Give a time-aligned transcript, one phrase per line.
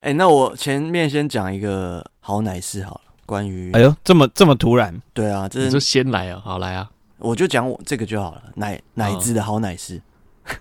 [0.00, 4.98] 哎、欸，那我前面先讲一个好奶事好了，关于哎呦，这么这么突然？
[5.12, 6.88] 对啊，这你就先来啊，好来啊，
[7.18, 10.00] 我就讲我这个就好了，奶奶子的好奶事。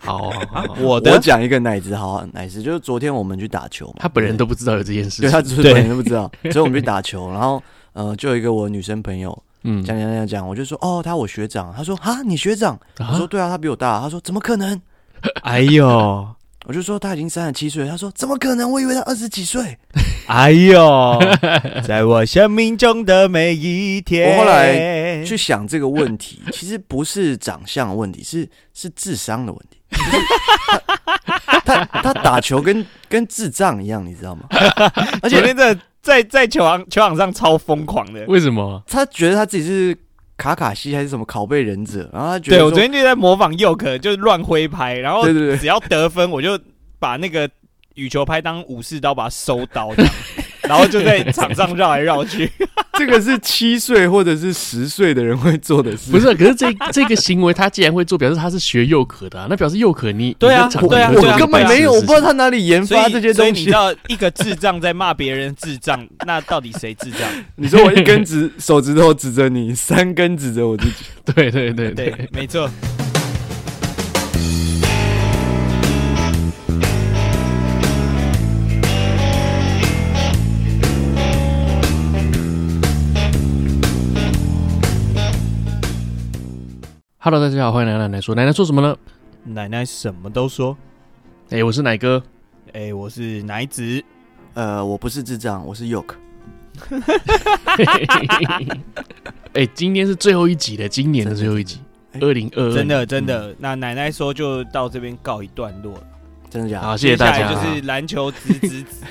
[0.02, 7.64] 好， 好，好，好，我的我讲一个奶子好奶事，就是昨天我们去打球嘛，他本人都不知道有这件事情， 对，他本人都不知道，所以我们去打球，然后
[7.94, 12.78] 呃，就有一个我女生朋友， 嗯，讲讲讲讲，我就说哦，他我学长，他说哈，你学长？
[13.00, 14.82] 我说对啊，他比我大，他说怎么可能？
[15.44, 16.28] 哎呦。
[16.70, 18.72] 我就说他已经三十七岁，他说怎么可能？
[18.72, 19.76] 我以为他二十几岁。
[20.30, 21.20] 哎呦，
[21.84, 24.38] 在我生命中的每一天。
[24.38, 29.80] 我后来去想这个问题， 其实不是长相的问题，是是智商的问题。
[31.66, 34.44] 他他，他打球跟跟智障一样，你知道吗？
[35.24, 38.24] 而且昨天在在在球场球场上超疯狂的。
[38.28, 38.84] 为什么？
[38.86, 39.98] 他觉得他自己是。
[40.40, 42.10] 卡卡西还是什么拷贝忍者？
[42.14, 45.26] 然后他觉得对我昨天就在模仿佑可，就是乱挥拍，然后
[45.58, 46.58] 只要得分，我就
[46.98, 47.48] 把那个
[47.96, 50.14] 羽球拍当武士刀，把它收刀这样，
[50.70, 52.48] 然后就在场上绕来绕去。
[52.94, 56.32] 这个是七岁或者是十岁的人会做的事，不是？
[56.36, 63.34] 可是这这个行为他既然会做，表示他是学幼可的，啊，那表示幼可你对啊，对啊，我根本没有，我不知道他哪里研发这些东西。
[63.34, 67.22] 所以你知道，一个智障在骂别人智障，那到底谁智障？
[67.56, 72.70] 你说我一根指手指头指着你，三根指着我自己， 对对对对，对，没错。
[87.32, 88.34] Hello，大家好，欢迎来奶奶说。
[88.34, 88.98] 奶奶说什么呢？
[89.44, 90.76] 奶奶什么都说。
[91.52, 92.20] 哎、欸，我是奶哥。
[92.74, 94.04] 哎、欸，我是奶子。
[94.56, 96.16] 呃，我不是智障，我是 Yoke。
[99.54, 101.80] 哎、欸，今天是最后一集的，今年的最后一集，
[102.20, 102.74] 二零二二。
[102.74, 106.04] 真的真的，那奶奶说就到这边告一段落了。
[106.50, 106.88] 真的假的？
[106.88, 107.54] 好，谢谢大家。
[107.54, 109.06] 就是篮球子子子。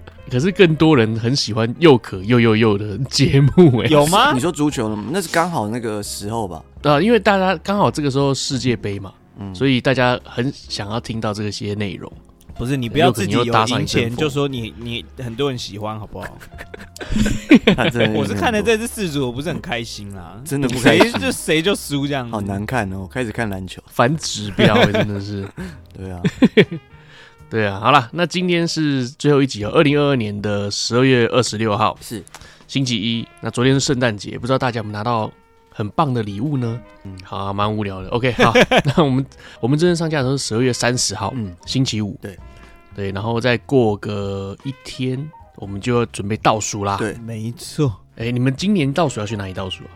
[0.30, 4.32] 可是更多人很喜欢又可又又又的节目哎，有吗？
[4.32, 5.04] 你说足球了吗？
[5.12, 6.62] 那是刚好那个时候吧？
[6.82, 12.12] 啊，因为大家刚好这个时候世界杯嘛，嗯，所以大家很想要听到这些内容。
[12.58, 16.38] 不是你不要自己有赢钱就说你你很多人喜欢好不好？
[18.16, 23.06] 我是看了这次四组，我不是很开心啦，真的不开心，谁就谁就输这样，好难看哦。
[23.06, 25.46] 开始看篮球，反指标真的是，
[25.96, 26.22] 对啊。
[27.48, 32.22] 对啊，好了，那今天是最后一集哦，二零二二年的十二月二十六号是
[32.66, 33.26] 星期一。
[33.40, 35.30] 那昨天是圣诞节，不知道大家有没有拿到
[35.72, 36.80] 很棒的礼物呢？
[37.04, 38.08] 嗯，好啊，蛮无聊的。
[38.08, 38.52] OK，好，
[38.96, 39.24] 那我们
[39.60, 42.18] 我们真正上架的时候是十二月三十号，嗯，星期五。
[42.20, 42.36] 对
[42.94, 46.96] 对，然后再过个一天，我们就要准备倒数啦。
[46.96, 47.94] 对，没错。
[48.16, 49.90] 哎，你们今年倒数要去哪里倒数啊？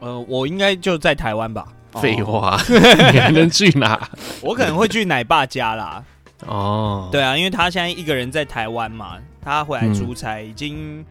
[0.00, 1.66] 呃，我应该就在台湾吧。
[2.02, 2.60] 废话，
[3.12, 4.10] 你还能去哪？
[4.42, 6.04] 我可能会去奶爸家啦。
[6.46, 11.04] 哦，对啊，因为他现在一个人在台湾嘛，他回来出差已经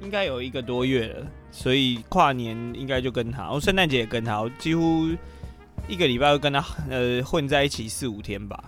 [0.00, 5.08] 应该有一个多月了，所以跨年应该就跟他，我圣诞节也跟他，我几乎
[5.86, 8.64] 一个礼拜会跟他呃混在一起四五天吧。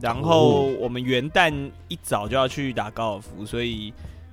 [0.00, 1.52] 然后我们元旦
[1.88, 3.92] 一早就要去打高尔夫，所以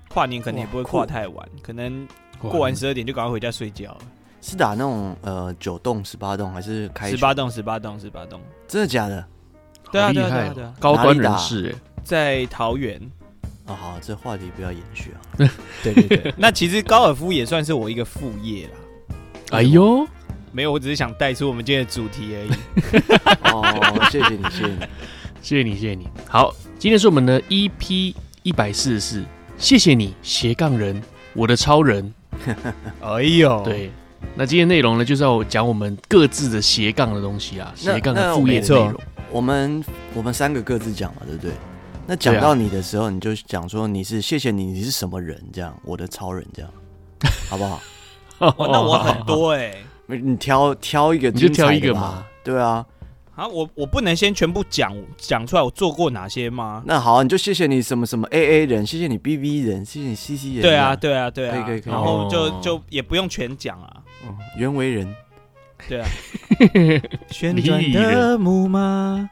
[0.09, 2.07] 跨年可能也不会跨太晚，可能
[2.39, 3.97] 过完十二点就赶快回家睡觉。
[4.41, 8.39] 是打那种呃九洞、十八洞还是开十八洞、十八洞、十八洞？
[8.67, 9.25] 真的假的？
[9.91, 12.99] 对啊，对啊，对啊，对啊，高端人士哎，在桃园
[13.65, 15.17] 啊，好，这话题不要延续啊。
[15.83, 18.71] 对 对对， 那其实高尔夫也算是我一个副业啦。
[19.51, 20.05] 哎呦，
[20.51, 22.49] 没有，我只是想带出我们今天的主题而已。
[23.51, 24.79] 哦，谢谢你，谢谢你，
[25.41, 26.07] 谢谢你，谢谢你。
[26.27, 28.13] 好，今天是我们的 EP
[28.43, 29.23] 一百四十四，
[29.57, 31.01] 谢谢你斜杠人，
[31.33, 32.13] 我的超人。
[33.01, 33.89] 哎呦，对，
[34.35, 39.01] 那今天内容呢，就是要讲我们各自的斜杠的东西啊，斜杠的副业的内容。
[39.31, 41.51] 我们我们三个各自讲嘛，对不对？
[42.07, 45.41] 那讲到你的时候，你就讲说你是谢谢你，你是什么人？
[45.51, 46.71] 这样，我的超人这样，
[47.49, 47.81] 好不好？
[48.39, 49.71] 哦，那我很多哎、
[50.09, 52.25] 欸，你挑挑一个，你就挑一个嘛。
[52.43, 52.85] 对啊，
[53.35, 56.83] 啊，我我不能先全部讲讲出来，我做过哪些吗？
[56.85, 60.61] 那好，你就谢谢你什么什么 A A 人，谢谢你 B B 人，谢谢你 C C 人。
[60.61, 61.93] 对啊，对啊，对啊，可以可以可以。
[61.93, 64.03] 然后就就也不用全讲啊。
[64.27, 65.15] 哦，袁惟仁。
[65.87, 66.07] 对啊，
[67.29, 69.29] 旋转的木马。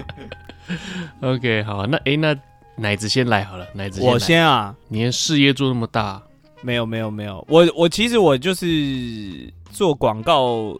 [1.22, 2.36] OK，好，那哎、欸，那
[2.74, 4.74] 奶子先来好了，奶子先来，我先啊。
[4.88, 6.20] 你的事业做那么大，
[6.62, 10.76] 没有没有没有，我我其实我就是做广告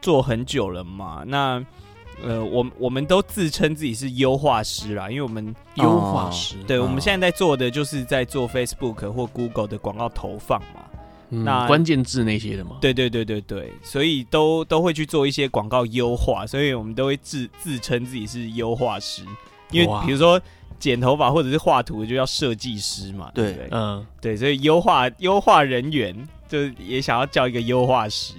[0.00, 1.22] 做很久了嘛。
[1.26, 1.64] 那
[2.24, 10.82] 呃，我我们都自称自己是优化师啦，因为我们优化师，对，我们现在在做的就是在做 Facebook 或 Google 的广告投放嘛。
[11.30, 19.22] 嗯、那关键字那些的嘛，对对对对对，所以都都会去做一些广告优化，所以我们都会自自称自己是优化师，
[19.70, 20.40] 因为比如说
[20.78, 23.68] 剪头发或者是画图的就叫设计师嘛，对不对？
[23.70, 26.14] 嗯，对，所以优化优化人员
[26.48, 28.34] 就也想要叫一个优化师，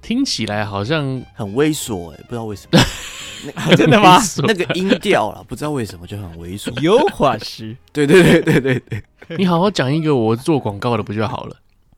[0.00, 2.78] 听起来好像很猥琐哎，不知道为什么。
[3.76, 4.18] 真的吗？
[4.48, 6.72] 那个音调啦，不知道为什么就很猥琐。
[6.80, 11.56] 优化师，对对对对对对，你好好讲一个我做广告的不就好了？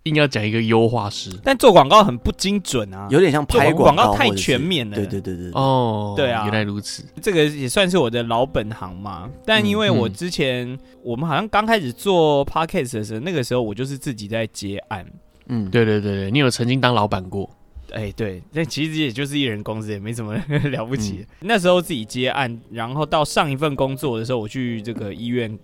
[0.09, 4.97] 硬要讲一个优化师，但做广告很不精准啊，有点像拍广告，太全面了。
[4.97, 9.29] 对对对对，哦，对啊，原来如此，这个也算是我的老本行嘛。
[9.45, 15.07] 但因为我之前我们好像刚开始做 podcast 的时候，那个时候我就是自己在接案。
[15.47, 17.49] 嗯，对对对对，你有曾经当老板过？
[17.93, 20.35] 哎，对，但其实也就是一人公司，也没什么
[20.71, 21.25] 了不起。
[21.41, 25.59] 那时候自己接案，然后到上一份工作的时候，我去这个医院。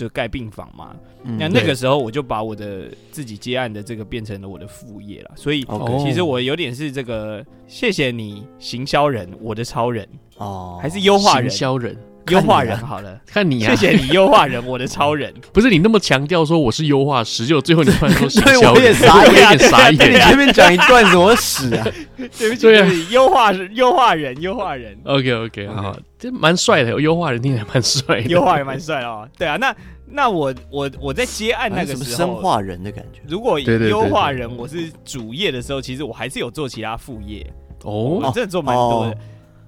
[0.00, 5.62] 就盖病房嘛，嗯、那那个时候我就把我的自己接案的这个变成了我的副业了，所以
[6.02, 10.08] 其实我有点是这个谢谢你行销人，我的超人。
[10.38, 11.50] 哦，还是优化人。
[11.50, 11.94] 行销人。
[12.30, 15.32] 优化人好了，看你啊，谢谢你优化人，我的超人。
[15.52, 19.92] 不是你那么强调说我是优化师，结果最后你突然说行销人，我也傻眼，有点傻眼。
[20.12, 21.86] 你前面讲一段什么屎啊？
[22.16, 24.96] 对不起，对不起，优化优化人，优化人。
[25.04, 29.28] OK OK，好，这蛮帅的，优化人听起来蛮帅，优化人蛮帅哦。
[29.38, 29.74] 对啊，那
[30.12, 33.20] 那我我我在接案那个时候，生化人的感觉。
[33.28, 37.46] 如果优化人我是主业的时候，其实我还是有做其他副业
[37.84, 39.16] 哦，我真的做蛮多的。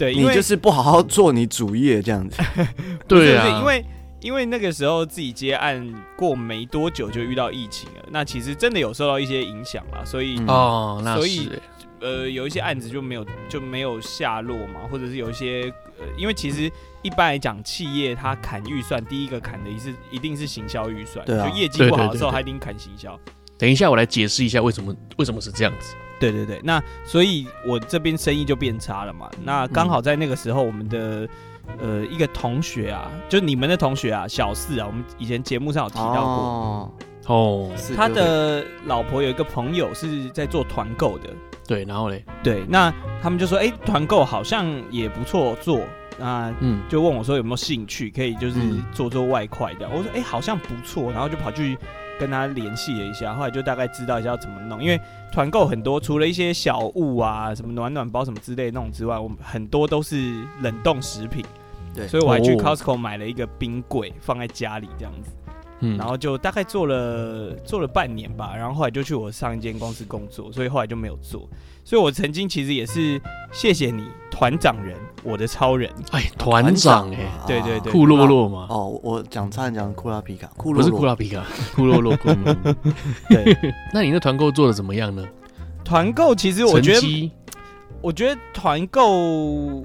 [0.02, 2.42] 对，因为你就是不好好做你主业这样子。
[3.06, 3.84] 对啊，因为
[4.20, 11.48] 因为那个时候自己接案过没多久就遇到疫情了，那其实真的有受到一些影响啦，所以哦，那所以
[12.00, 16.68] 呃有一些案子就没有就没有下落嘛，或者是有一些呃，因为其实
[17.02, 23.16] 一般来讲，企业它砍预算，第一个砍的是一定是行销预算，对啊，就业绩不好的时候，它一定砍行销。
[23.56, 25.94] 等一下，我来解释一下为什么为什么是这样子。
[26.22, 29.28] 对对对，那所以我这边生意就变差了嘛。
[29.42, 31.28] 那刚好在那个时候，我们的、
[31.80, 36.22] 嗯、呃一个同学啊，就是你们的同学啊，小四啊，我们以前节目上有提到过。
[36.22, 36.90] 哦，
[37.26, 37.70] 哦。
[37.96, 41.30] 他的老婆有一个朋友是在做团购的，
[41.66, 45.80] 对，然后嘞，对，那他们就说，哎，团购好像也不错做，
[46.20, 48.60] 那嗯，就问我说有没有兴趣，可以就是
[48.92, 49.90] 做做外快这样。
[49.92, 51.76] 嗯、我说，哎，好像不错，然后就跑去。
[52.18, 54.82] 跟他联系了一下，后来就大概知道一下要怎么弄。
[54.82, 55.00] 因为
[55.32, 61.44] 团购很多，除了一些小物啊，什么暖暖包什么之类的那种之外，我们很多都是冷冻食品。
[61.94, 65.30] 对，所以我还去 Costco 买了一个冰柜，放在家里这样子。
[65.82, 71.48] 嗯，然后就大概做了做了半年吧，然后后来就去我上一间公司工作，所以后来就没有做。
[71.84, 73.20] 所以我曾经其实也是
[73.52, 75.90] 谢谢你，团长人，我的超人。
[76.12, 78.68] 哎，团长哎，对对对，库洛洛嘛。
[78.70, 81.44] 哦，我讲差点讲库拉皮卡，库洛不是库拉皮卡，
[81.74, 82.16] 库洛洛。
[83.28, 83.56] 对，
[83.92, 85.26] 那你那团购做的怎么样呢？
[85.84, 87.32] 团购其实我觉得，
[88.00, 89.82] 我觉得团购，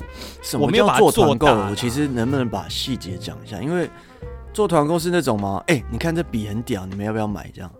[0.59, 1.47] 我没有把它做团购。
[1.47, 3.59] 我其实能不能把细节讲一下？
[3.59, 3.89] 因为
[4.57, 5.63] 做团购是那种吗？
[5.67, 7.47] 哎，你看这笔很屌，你们要不要买？
[7.53, 7.71] 这样。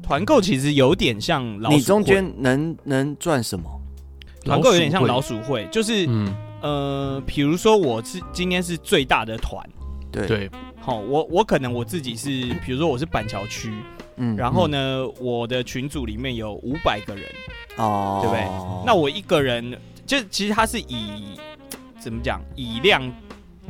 [0.00, 3.68] 团购其实有点像老鼠，你中间能能赚什么？
[4.44, 9.68] 团购有点像老鼠会，就是嗯呃，比如说我是今天是最大的团，
[10.12, 10.48] 对对，
[10.80, 12.28] 好，我我可能我自己是，
[12.64, 13.74] 比如说我是板桥区，
[14.14, 17.24] 嗯，然后呢，我的群组里面有五百个人，
[17.78, 18.44] 哦，对不对？
[18.86, 19.76] 那我一个人，
[20.06, 21.36] 就其实它是以
[21.98, 23.02] 怎么讲，以量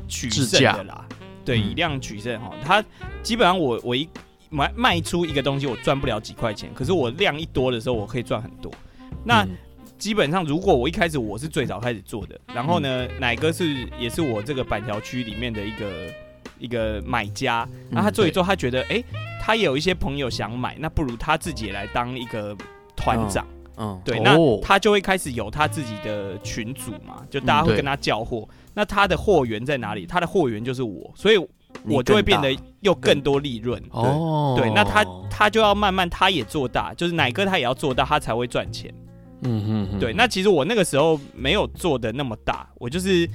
[0.06, 1.06] 取胜的啦，
[1.44, 2.84] 对，以量取胜哈，他
[3.22, 4.08] 基本上我我一。
[4.54, 8.70] 卖卖出一个东西，我赚不了几块钱，可是我量一多的时候，我可以赚很多。
[9.24, 9.48] 那
[9.96, 16.14] 基本上，如果我一开始我是最早开始做的，然后呢，奶哥是也是我这个板桥区里面的一个
[16.58, 19.02] 一个买家，那他做一做，他觉得哎，
[19.40, 22.54] 他也有一些朋友想买，那不如他自己也来当一个
[22.94, 23.46] 团长，
[23.78, 28.46] 嗯，对，那他就会开始有他自己的群组嘛，就大家会跟他叫货。
[28.74, 30.06] 那他的货源在哪里？
[30.06, 31.38] 他的货源就是我，所以。
[31.88, 38.92] 我就会变得又更多利润哦，对，那他他就要慢慢他也做大，就是奶哥他也要做大，他才会赚钱。
[39.40, 40.12] 嗯嗯，对。
[40.12, 43.28] 那其实我那个时候没有做的那么大，我就是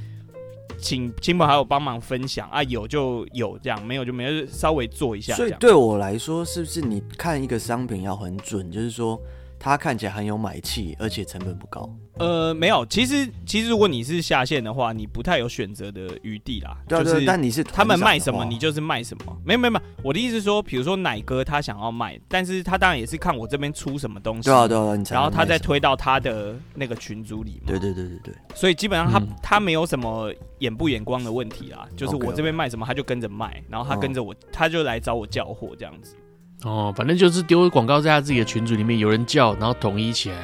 [0.78, 5.34] 请亲朋好友帮忙分享啊，有就有这样，没有就没有，稍微做一下。
[5.34, 9.20] 所以对我来说，是不是你看一个商品要很准，就是说
[9.60, 11.90] 它看起来很有买气，而且成本不高？
[12.20, 16.76] 呃，没有，其实其实如果你是下线的话，你不太有选择的余地啦。
[16.88, 19.38] 对对，但你是他们卖什么，你就是卖什么。
[19.46, 27.68] 没有没有没有，我的意思是说，比如说奶哥他想要卖，但是他当然也是看我这边出什么东西，对啊对啊，然后他再推到他的那个群组里嘛。
[27.68, 28.34] 对对对对对。
[28.56, 36.16] 所以基本上他他没有什么眼不眼光的问题啦，就是我这边卖什么他就跟着卖，然后他跟着我，他就来找我叫货这样子。
[36.64, 40.38] 哦，反正就是丢广告在他自己的群组里面，有人叫，然后统一起来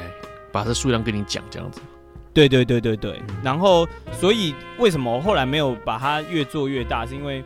[0.52, 1.80] 把这数量跟你讲这样子。
[2.32, 7.44] 对对对对对，然后所以为什么我后来没有把它越做越大，是因为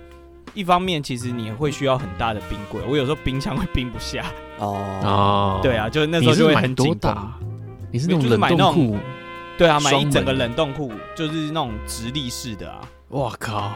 [0.55, 4.25] 一方面其实你会需要很大的冰柜，我有时候冰箱会冰不下。
[4.59, 7.33] 哦哦，对啊，就那时候就会很紧绷。
[7.91, 8.99] 你是那种冷冻库？
[9.57, 12.81] 对啊，买一整个冷冻库，就是那种直立式的啊。
[13.11, 13.73] 哇靠！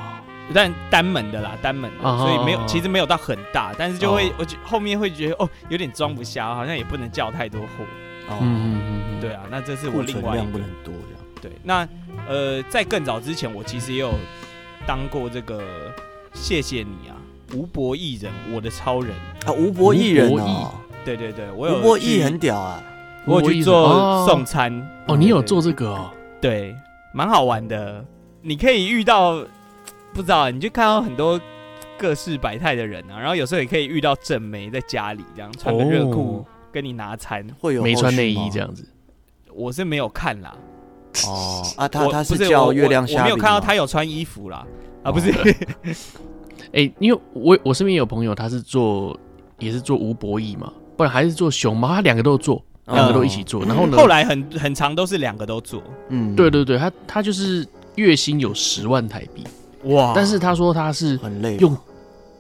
[0.53, 7.85] 但单门的啦，单门的，所以没有，其实没有到很大，但是就会，我觉后面会觉得哦，有点装不下，好像也不能叫太多货。
[8.29, 8.81] 哦，嗯嗯
[9.15, 10.47] 嗯，对啊，那这是我另外一个。
[10.47, 11.25] 不能多这样。
[11.41, 11.89] 对，那
[12.29, 14.15] 呃，在更早之前，我其实也有
[14.87, 15.63] 当过这个，
[16.33, 17.17] 谢谢你啊，
[17.55, 19.15] 吴博艺人，我的超人。
[19.47, 20.73] 啊，吴博艺人哦，
[21.05, 22.83] 对对对，我有吴博义很屌啊，
[23.27, 24.73] 我有去做送餐。
[25.09, 26.77] 哦，你有做这个哦，对，
[27.13, 28.05] 蛮好玩的，
[28.43, 29.45] 你可以遇到。
[30.15, 31.41] 不知道，你就看到很多
[31.99, 38.87] 各式百态的人啊，然后有时候也可以遇到正妹在家里这样穿个热裤跟你拿餐，会有没穿内衣这样子。
[39.55, 40.57] 我是没有看啦。
[41.27, 44.67] 哦啊，他他是叫月亮虾，我没有看到他有穿衣服啦。
[45.03, 45.31] 啊，不是。
[46.73, 49.19] 哎，因为我我身边有朋友，他是做
[49.59, 53.63] 也是做吴博弈嘛，不然还是做熊猫，他两个都做，两个都一起做。
[53.65, 55.83] 然后呢，后来很很长都是两个都做。
[56.09, 57.67] 嗯，对对对，他他就是
[57.97, 59.45] 月薪有十万台币。
[59.85, 60.13] 哇！
[60.15, 61.77] 但是他说他是很累，用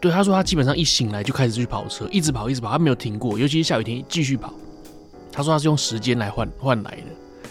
[0.00, 4.52] 对他说他基本上一醒来就开始去跑车，一直跑一直跑，他没有停过，尤其是下雨天继续跑。
[5.30, 7.50] 他说他是用时间来换换来的，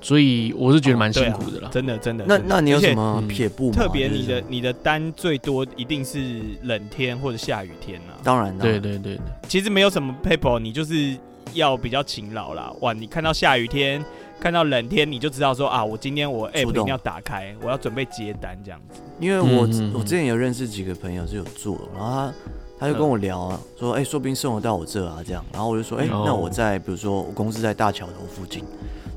[0.00, 2.24] 所以我是觉得蛮辛苦的啦，真的真的。
[2.26, 3.76] 那那你有什么撇步吗？
[3.76, 8.14] 特别你的你的单最多一定是冷天或者下雨天啊。
[8.22, 9.18] 当然，对对对。
[9.48, 11.16] 其实没有什么 paper，你就是
[11.52, 12.72] 要比较勤劳啦。
[12.80, 14.04] 哇，你看到下雨天。
[14.38, 19.00] 看到冷天你就知道说啊，我今天我 app 一定要打开，我要准备接单这样子。
[19.18, 19.62] 因为我
[19.98, 22.34] 我之前有认识几个朋友是有做，然后他
[22.78, 28.62] 他就跟我聊啊，说哎，说不定送我到我这啊这样，然后我就说哎，那我在比如说我公司在大桥头附近，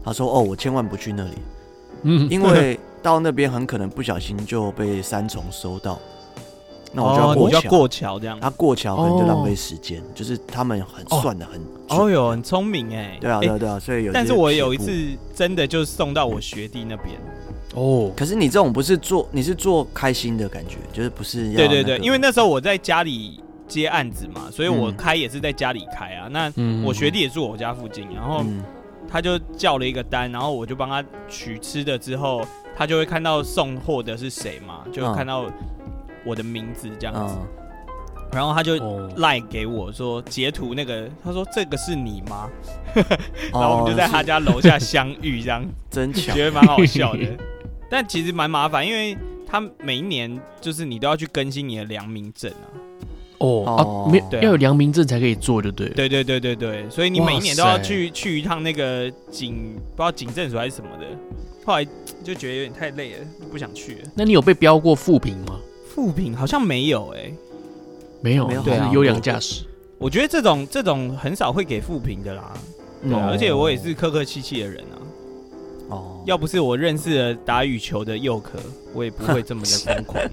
[0.03, 1.37] 他说哦，我千万不去那里，
[2.03, 5.99] 嗯，因为到那边很可能不小心就被三重收到。
[6.91, 8.39] 那我就要过桥，过桥这样。
[8.39, 11.61] 他过桥可能就浪费时间，就是他们很算的很。
[11.89, 13.17] 哦哟，很聪明哎。
[13.21, 14.11] 对啊，对啊，对啊，所以有。
[14.11, 14.91] 但是我有一次
[15.35, 17.15] 真的就送到我学弟那边。
[17.75, 18.11] 哦。
[18.15, 21.57] 可是你这种不是做，你是做开心的感觉，就是不是要。
[21.57, 26.27] 对对对，因为那时候我在家里接案子嘛，所以我开也是在家里开啊。
[26.31, 26.51] 那
[26.83, 28.43] 我学弟也住我家附近，然后
[29.07, 32.41] 他就叫了一个单，然后我就帮他取吃的，之后
[32.75, 35.45] 他就会看到送货的是谁嘛，就看到。
[36.25, 37.47] 我的名字这样子，嗯、
[38.33, 38.77] 然后他就
[39.17, 42.49] 赖给我说截图那个，他说这个是你吗？
[43.51, 47.25] 然后我们就在他家楼下相遇，这样真巧，觉得蛮好笑的。
[47.89, 52.67] 但其实蛮麻烦，因为他每一年就是你都要去更新你的良民证啊。
[53.39, 55.87] 哦啊，没要有良民证才可以做，就对。
[55.89, 61.05] 对对对对对，所以你每一年都要去去一趟那个警，不知道警政署还是什么的。
[61.65, 61.85] 后来
[62.23, 64.09] 就觉得有点太累了，不想去了。
[64.13, 65.57] 那你有被标过负评吗？
[65.99, 67.33] 负评好像没有哎、欸，
[68.21, 69.65] 没有，对啊，优良驾驶。
[69.97, 72.53] 我觉得这种这种很少会给负评的啦，
[73.03, 74.95] 对，而且我也是客客气气的人啊。
[75.89, 78.59] 哦，要不是我认识了打羽球的佑可，
[78.93, 80.23] 我也不会这么的疯狂。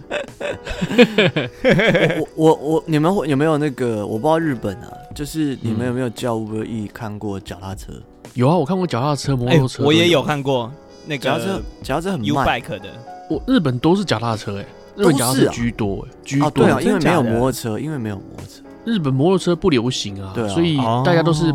[2.36, 4.06] 我我我，你们会有没有那个？
[4.06, 7.92] 我不知道日本啊，就是你们有没有叫 Uber Eats 看过脚踏车？
[8.34, 10.70] 有啊，我看过脚踏车、摩托车，我也有看过
[11.06, 12.88] 那个脚踏车，脚踏车很 U-Bike 的。
[13.28, 14.66] 我日本都是脚踏车哎。
[14.96, 21.52] 日本脚踏车居多，居多，对啊，因为没有摩托车，因为没有摩托车，日本摩托车不流行啊，所以大家都是，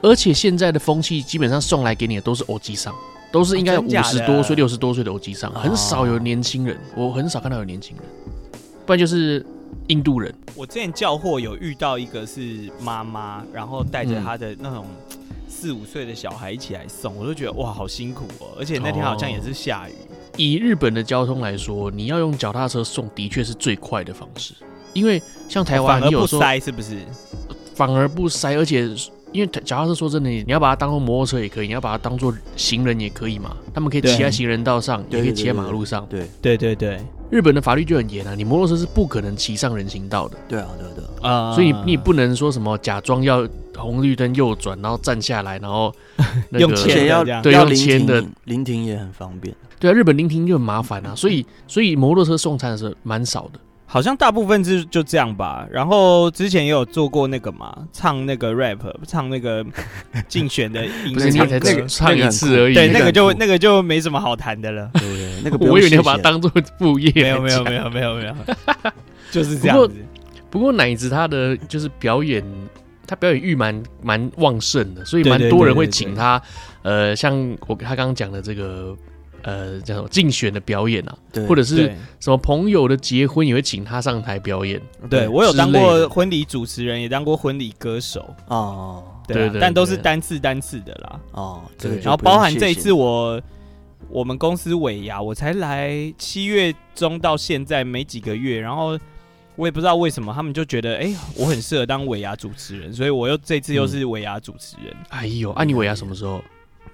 [0.00, 2.94] 而且现在的风气基本上送来给你的都是欧吉桑，
[3.32, 8.06] 都是应该五十多岁、六十多岁的欧吉桑，很少有年轻人，我很少看到有年轻人，
[8.86, 9.44] 不然就是
[9.88, 10.32] 印度人。
[10.54, 14.86] 我之前叫货有遇到一个是妈妈，然后带着她的那种
[15.48, 19.94] 四五岁的小孩一起来送，我就觉得哇，好辛苦哦，而且那天好像也是下雨。
[20.36, 24.54] 以日本的交通来说，你要用脚踏车送，的确是最快的方式。
[24.92, 26.98] 因为像台湾，你有时候塞是不是？
[27.74, 28.88] 反而不塞，而且
[29.32, 33.56] 因为脚踏车说真的，你要把它当做摩托车也可以，你要把它当做行人也可以嘛。
[33.74, 36.06] 他们可以骑在行人道上，也可以骑在马路上。
[36.08, 37.00] 对对对对，
[37.30, 40.38] 日本的法律就很严啊，你摩托车是不可能骑上人行道的。
[40.46, 43.44] 对啊对对啊，所以你你不能说什么假装要
[43.76, 45.94] 红绿灯右转，然后站下来，然后
[46.58, 49.54] 用钱要对用钱的临停也很方便。
[49.78, 55.66] 对啊，日本临停就很麻烦啊，所以所以摩托车送餐的时候蛮少的，好像大部分是就这样吧。
[55.70, 59.64] 然后之前也有做过那个嘛，唱那个 rap，唱那个
[60.26, 62.74] 竞选的音乐，唱那个唱一次而已。
[62.74, 64.88] 对，那个就那个就没什么好谈的了。
[64.94, 67.12] 对对，那个我以为你要把它当做副业。
[67.14, 68.34] 没有没有没有没有没有，
[69.30, 69.94] 就是这样子。
[70.48, 72.42] 不过奶子他的就是表演，
[73.06, 76.40] 他表演欲蛮蛮旺盛的，所以蛮多人会请他。
[76.82, 78.96] 呃，像我他刚刚讲的这个。
[79.46, 84.80] 呃叫什么竞选的表演啊，对或者是什么朋友的结婚也会请他上台表演。
[85.10, 91.20] 对，我有当过婚礼主持人，也当过婚礼歌手哦，对，但都是单次单次的啦。
[91.32, 93.38] 哦，对，然后包含这一次我
[94.08, 98.98] 我们公司尾牙，我才来七月中到现在没几个月，然后。
[99.56, 104.92] 我也不知道为什么，他们就觉得哎、欸，我很适合当尾牙主持人，所以我又这次又是尾牙主持人。
[104.92, 106.42] 嗯、哎呦，啊，你尾牙什么时候？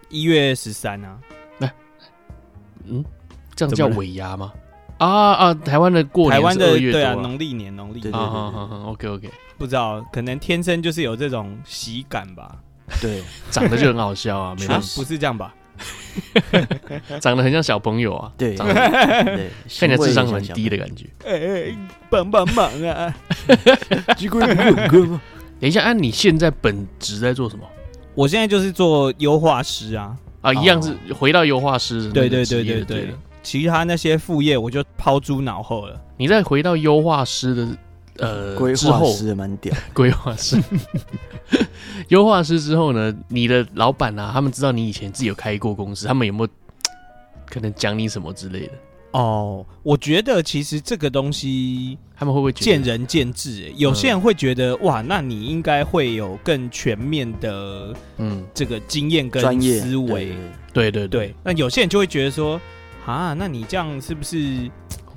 [0.08, 1.18] 一月十三啊。
[1.58, 1.74] 那、哎，
[2.86, 3.04] 嗯，
[3.54, 4.52] 这样叫尾牙吗？
[4.98, 8.12] 啊啊，台湾的过年是二月多、啊、对啊，农历年，农历年。
[8.12, 12.58] 啊啊啊！OK OK，不知道，可能天生就是有这种喜感吧。
[13.00, 15.54] 对，长得就很好笑啊，没关系、啊，不是这样吧？
[17.20, 21.06] 长得很像小朋友啊，对，长得对，看起来智商很低的感觉。
[21.24, 23.14] 哎、欸，帮帮忙啊！
[25.60, 27.64] 等一下，按、啊、你现在本职在做什么？
[28.14, 32.10] 我现在就是做优化师啊，啊，一样是回到优化师。
[32.10, 36.00] 对对对对对，其他那些副业我就抛诸脑后了。
[36.16, 37.68] 你再回到优化师的
[38.20, 40.56] 呃规划师蛮屌，规划师。
[42.08, 43.12] 优化师之后呢？
[43.28, 46.48] 你的老板啊，他们知道你以前自己有开过公司，他们有没有
[47.50, 48.72] 可能讲你什么之类的？
[49.12, 53.72] 哦，我觉得其实这个东西他们会不会见仁见智？
[53.74, 60.36] 有些人会觉得、嗯、哇，那你应该会有更全面的嗯这个经验跟思维，
[60.72, 61.34] 对对对，对。
[61.42, 62.60] 那有些人就会觉得说
[63.04, 64.70] 啊，那你这样是不是？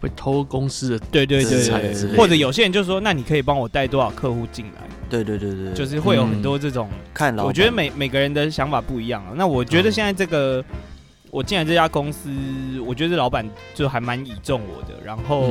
[0.04, 4.82] 会偷公司的对对对，对，或者有些人就说，那你可以帮我带多少客户进来？
[5.10, 7.46] 对对对对，就是会有很多这种、嗯、看老。
[7.46, 9.32] 我觉得每每个人的想法不一样啊。
[9.34, 10.66] 那我觉得现在这个、嗯、
[11.32, 12.30] 我进来这家公司，
[12.86, 15.48] 我觉得老板就还蛮倚重我的，然后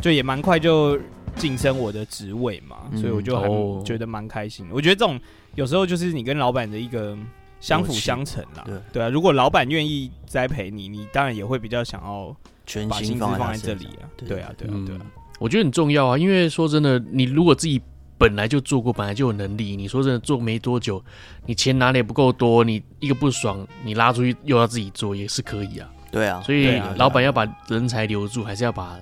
[0.00, 0.98] 就也蛮快就
[1.36, 4.66] 晋升我的职位嘛，所以我就还觉得蛮开心。
[4.72, 5.20] 我觉得这种
[5.56, 7.14] 有时候就是你跟老板的一个
[7.60, 8.64] 相辅相成啦。
[8.64, 12.34] 对对啊，如果老板愿意栽培你，你当然也会比较想要。
[12.68, 15.00] 全把心思放在这里啊，对啊，对啊，对啊，
[15.40, 16.18] 我觉得很重要啊。
[16.18, 17.80] 因为说真的，你如果自己
[18.18, 21.02] 本来就做过，本来就有能力，你说真的做没多久，
[21.46, 25.88] 你钱拿的也不够多，你一个不爽，你拉出去又要自己做，也是可以啊。
[26.12, 28.98] 对啊，所以老板要把人才留住，还是要把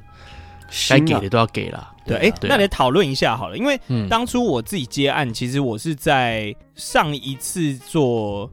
[0.89, 1.93] 该给的都要给啦。
[2.07, 8.49] 对，哎，那来讨论一下好了，因为当初我自己接案，其实我是在上一次做。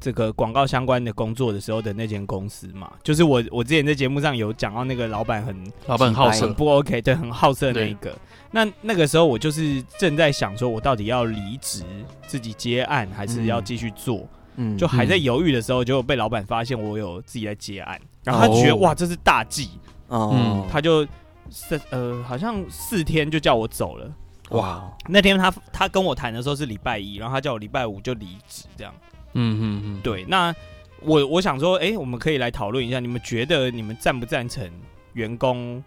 [0.00, 8.16] 这个广告相关的工作的时候的那间公司嘛，就是我我之前在节目上有讲到那个老板很老板很好色，不 OK，对，很好色那一个。
[8.50, 11.84] 那那个时候我就是正在想说，我到底要离职
[12.26, 14.26] 自己接案，还是要继续做？
[14.56, 19.70] 嗯，就还在犹豫的时候，就被老板发现我有自己在接案，然后他觉得、哦、哇，这是大忌，
[20.08, 21.06] 哦、嗯，他就
[21.50, 24.10] 四呃好像四天就叫我走了。
[24.50, 28.92] 哇，那天他他跟我谈的时候是礼拜一，然后他叫我礼拜五就离职，这样。
[29.38, 30.52] 嗯嗯嗯，对，那
[31.00, 34.68] 我我想说，哎、欸，我们可以来讨论一下，你们觉得你们赞不赞成
[35.12, 35.82] 员工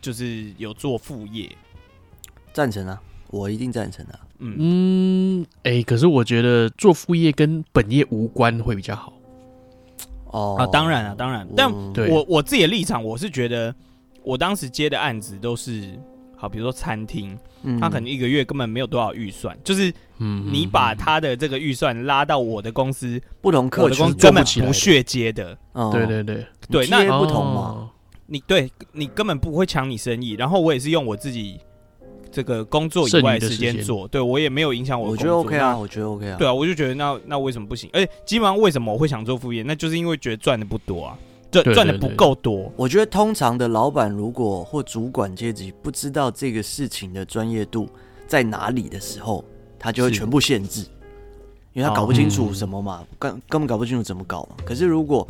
[0.00, 1.50] 就是有做副业？
[2.52, 4.18] 赞成啊，我一定赞成啊。
[4.38, 9.12] 嗯嗯，哎、欸，可是我觉得做副业跟本业无关会比较好。
[10.28, 13.74] 哦啊，当然啊，当然，但我我，我自己的立场，我是觉得
[14.22, 15.98] 我当时接的案子都是。
[16.40, 17.38] 好，比如说餐厅，
[17.78, 19.92] 他可能一个月根本没有多少预算，嗯，就是
[20.50, 25.54] 你把他的这个预算拉到我的公司，不同客群根本不屑接的。
[25.92, 27.90] 对对对对，那不同嘛，
[28.24, 31.60] 你对你根本不会抢你生意，然后我也是用我自己
[32.32, 35.10] 这个工作以外的时间做，对我也没有影响我。
[35.10, 36.38] 我觉得 OK 啊，我觉得 OK 啊。
[36.38, 37.90] 对啊，我就觉得那那为什么不行？
[37.92, 41.18] 而且基本上为什么我会想做副业，那就是因为觉得赚的不多啊。
[41.50, 47.88] 赚赚的不够多，我觉得通常的老板如果或主管阶级不知道这个事情的专业度
[48.28, 49.44] 在哪里的时候，
[49.78, 50.82] 他就会全部限制，
[51.72, 54.56] 因为他搞不清楚什么嘛，根根本搞不清楚怎么搞嘛。
[54.64, 55.26] 可是如果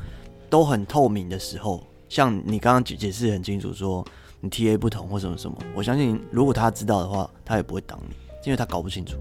[0.51, 4.05] 都很透明的时候，像你刚刚解解释很清楚，说
[4.41, 9.17] 你 TA 不同或什么什么，我相信如果他知道的话，他也不会挡你，因为他搞不清楚。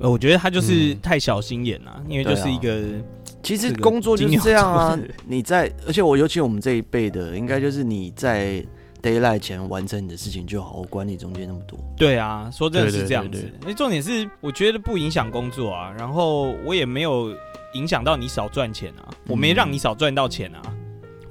[0.00, 3.02] 呃，我觉得他就是太小心眼了，因为就是一个。
[3.42, 8.64] 其实工作就是这样啊，你在，而且我尤其我们这一辈的，应该就是你在
[9.02, 11.76] daylight 前完成你的事情就好，我管你中间那么多。
[11.96, 13.52] 对啊，说真的是这样子。
[13.66, 17.34] 那重点是，我觉得不影响工作啊，然后我也没有
[17.74, 20.62] 影响到你少赚钱啊，我没让你少赚到钱啊，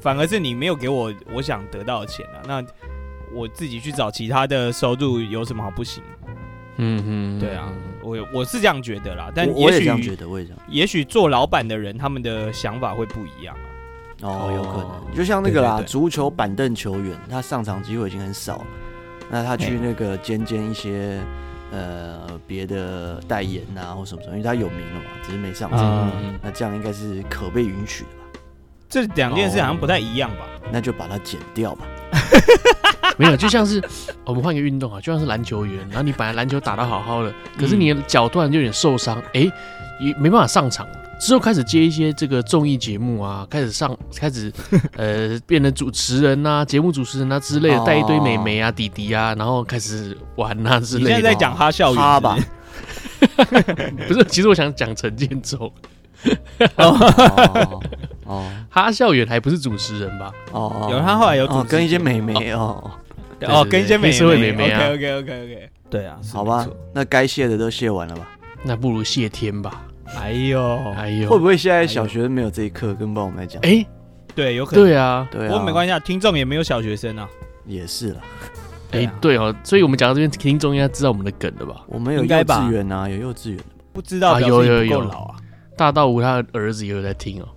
[0.02, 2.64] 反而是你没有给我我想得到的钱啊，那
[3.34, 6.04] 我自己去找其他的收入有什么好不行？
[6.78, 10.60] 嗯嗯，对啊，我我是这样觉得啦，但也许我也这样觉得，我也这样。
[10.68, 13.68] 也许做老板的人，他们的想法会不一样啊。
[14.24, 18.64] 哦，有可能，就像那个啦，对对对，足球板凳球员，他上场机会已经很少，
[19.30, 21.20] 那他去那个兼兼一些
[21.72, 26.12] 呃别的代言啊或什么什么，因为他有名了嘛，只是没上场。
[26.22, 28.21] 嗯，那这样应该是可被允许的吧？
[28.92, 30.46] 这两件事好像不太一样吧？
[30.72, 31.86] 那就把它剪掉吧。
[33.18, 33.82] 没有，就像是
[34.26, 39.52] 我们换个运动啊，就像是篮球员，然后你本来篮球打得好好的，可是你的脚突然就有点受伤，哎、欸，
[40.00, 40.86] 也没办法上场。
[41.20, 44.52] 之后开始接一些这个综艺节目啊，开始上，开始
[44.98, 51.10] 呃，变成主持人啊，节目主持人啊之类的，带一堆美眉啊、弟弟啊，然后开始玩啊之类的。
[51.10, 52.38] 你现在在讲哈校园吧？
[54.08, 55.72] 不是，其实我想讲陈建州。
[56.78, 57.84] 哦
[58.32, 60.32] 哦，哈校园还不是主持人吧？
[60.54, 62.92] 哦，有他后来有主持跟一些美眉哦，
[63.42, 64.80] 哦，跟一些美社会美眉啊。
[64.86, 68.30] OK OK OK OK，对啊，好吧，那该谢的都谢完了吧？
[68.64, 69.84] 那不如谢天吧。
[70.18, 72.94] 哎呦，哎呦，会不会现在小学生没有这一课？
[72.94, 73.86] 跟帮我们来讲，哎，
[74.36, 77.28] 对，有可能，对啊，对啊，不过没关系啊，听众也没有小学生啊，
[77.66, 78.22] 也是了，
[78.92, 81.82] 哎，对哦，所以我们讲到这边，听众应该知道我们的梗了吧？
[81.88, 83.60] 我们有幼稚园啊，有幼稚园，
[83.94, 85.02] 不知道有有有。
[85.02, 85.36] 老啊，
[85.78, 87.48] 大道无他的儿子也有在听哦，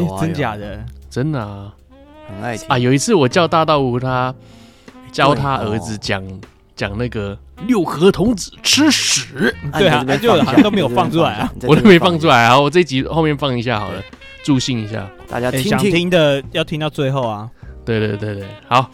[0.00, 0.84] 有真假的？
[1.10, 1.72] 真的啊，
[2.28, 2.66] 很爱听。
[2.68, 2.78] 啊。
[2.78, 4.34] 有一次我叫大道吴他
[5.12, 6.22] 教他儿子讲。
[6.76, 14.02] 讲那个六合童子吃屎，对啊，就好像都没有放出来啊， 我都没放出来啊，我这集后面放一下好了，
[14.42, 17.48] 助兴一下，大家听想听的要听到最后啊。
[17.84, 18.90] 对对对对，好，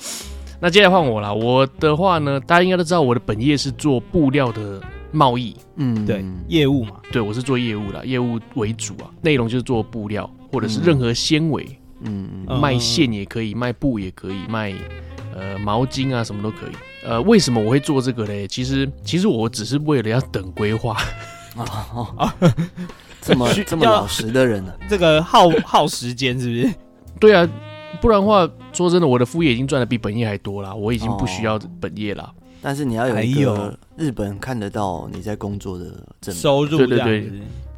[0.60, 1.34] 那接下来换我了。
[1.34, 4.78] 我的话呢，大家应该都知道，我的本业是做布料的
[5.10, 14.72] 贸易，嗯，对，业务嘛，对我是做业务的，业务为主啊，内容就是做布料或者是任何纤维，嗯，卖线也可以，卖布也可以，卖
[15.34, 16.72] 呃毛巾啊什么都可以。
[17.04, 18.46] 呃，为什么我会做这个嘞？
[18.46, 20.96] 其实，其实我只是为了要等规划
[21.56, 21.64] 啊
[22.16, 22.34] 啊！
[23.22, 24.76] 这么这么老实的人呢、啊？
[24.88, 26.74] 这个耗耗时间是不是？
[27.18, 27.48] 对啊，
[28.00, 32.30] 不然的话，说真的，我的副业已经赚的比本业还多了，我已经不需要本业了、哦。
[32.62, 37.32] 但是你要有一个日本看得到你在工作的收入，对对对，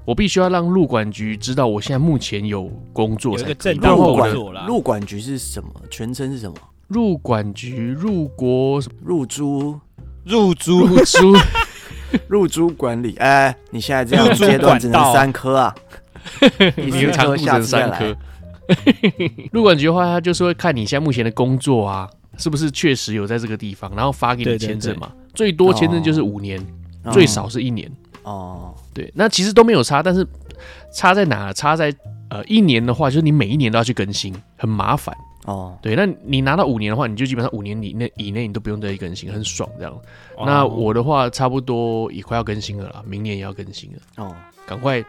[0.05, 4.65] 我必须要让入管局知道我现在目前有工作才，有一个正当工作啦。
[4.67, 5.71] 入管局是什么？
[5.91, 6.57] 全称是什么？
[6.89, 9.79] 入管局入国入租
[10.25, 11.37] 入租入珠
[12.29, 15.75] 入珠管理，哎，你现在这样阶段只能三科啊，
[16.77, 18.15] 你经常不成三科。
[19.53, 25.11] 入 管局的话，他就是会看你现在目前的工作啊，是不是确实有在这个地方，然后发给你签证嘛。
[25.33, 26.61] 最多签证就是五年，
[27.13, 27.91] 最少是一年。
[28.25, 30.27] 哦，对，那其实都没有差，但是
[30.93, 31.53] 差在哪？
[31.53, 31.95] 差在
[32.29, 35.15] 呃，一年的话，就是你每一年都要去更新，很麻烦。
[35.45, 39.93] 哦，对，那你拿到五年的话，你就基本上五年以内以内你都不用再更新，很爽这样。
[40.37, 43.99] 哦、那我的话，差不多也快要更新了啦，明年也要更新了。
[44.25, 44.35] 哦，
[44.67, 45.05] 赶快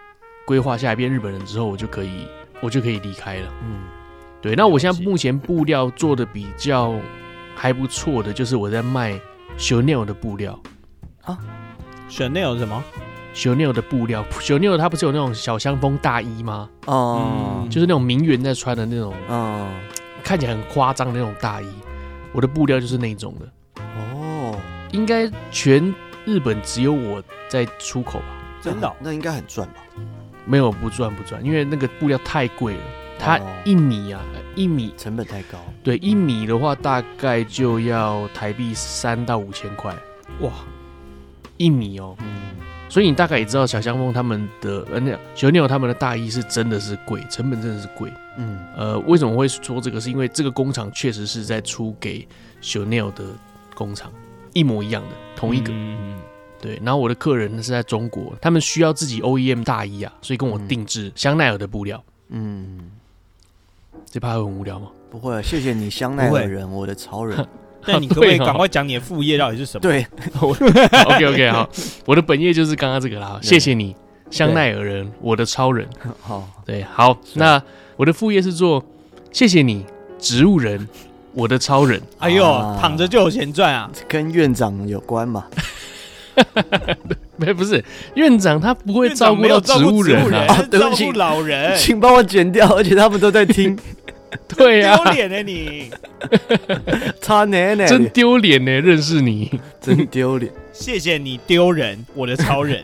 [0.48, 2.28] 规划下一遍日本人之后，我就可以
[2.62, 3.54] 我就可以离开了。
[3.64, 3.84] 嗯，
[4.42, 6.96] 对，那我现在目前布料做的比较
[7.56, 9.18] 还不错的，就是我在卖
[9.58, 10.60] Chanel 的布料
[11.22, 11.38] 啊。
[12.10, 12.84] Chanel 什么
[13.34, 16.70] ？Chanel 的布料，Chanel 它不是有那种小香风大衣吗？
[16.86, 19.14] 哦、嗯，就是那种名媛在穿的那种。
[19.30, 19.68] 嗯。
[20.24, 21.68] 看起来很夸张的那种大衣，
[22.32, 23.82] 我的布料就是那种的。
[23.82, 24.58] 哦，
[24.94, 25.94] 应该全
[26.24, 28.26] 日本只有我在出口吧？
[28.62, 28.96] 真的？
[29.02, 29.84] 那应该很赚吧？
[30.46, 32.80] 没有，不赚不赚，因为那个布料太贵了。
[33.20, 34.22] 它一米啊，
[34.56, 35.58] 一米成本太高。
[35.84, 39.94] 对，一米的话大概就要台币三到五千块。
[40.40, 40.52] 哇，
[41.58, 42.16] 一米哦。
[42.20, 42.26] 嗯。
[42.94, 48.14] 所以你大概也知道小香风他们的呃，那小鸟他们的大衣是真的是贵，成本真的是贵。
[48.38, 50.00] 嗯，呃，为什么会说这个？
[50.00, 52.28] 是因为这个工厂确实是在出给
[52.62, 53.24] Chanel 的
[53.74, 54.12] 工厂，
[54.54, 55.74] 一模一样的，同一个。
[55.74, 56.20] 嗯，
[56.62, 56.80] 对。
[56.84, 62.04] 然后我的客人是在中国，他们需要自己 OEM 大衣啊，所以跟我定制香奈儿的布料。
[62.30, 62.92] 嗯，
[64.06, 64.90] 这怕会很无聊吗？
[65.10, 67.44] 不会，谢谢你，香奈儿人，我的超人。
[67.88, 69.82] 那你可不可以赶快讲你的副业到底是什么？
[69.82, 70.06] 对，
[70.40, 71.70] OK OK 好，
[72.06, 73.38] 我的本业就是刚刚这个啦。
[73.42, 73.96] 谢谢你，
[74.32, 75.88] 香奈儿人，我的超人。
[76.22, 77.62] 好，对，好，那
[77.96, 78.84] 我的副业是做，
[79.32, 79.86] 谢谢你，
[80.18, 80.88] 植物人，
[81.34, 82.02] 我的超人。
[82.20, 82.44] 哎呦，
[82.80, 83.90] 躺着就有钱赚啊！
[84.08, 85.46] 跟院长有关吗？
[87.38, 87.84] 没，不是
[88.16, 90.66] 院长，他不会照顾到植物人啊。
[90.72, 93.78] 对不起，老人，请帮我剪掉，而且他们都在听。
[94.58, 95.92] 对呀，丢脸呢你，
[97.22, 98.72] 差奶奶，真丢脸呢！
[98.72, 100.52] 认识你，真丢脸。
[100.74, 102.84] 谢谢你丢人，我的超人。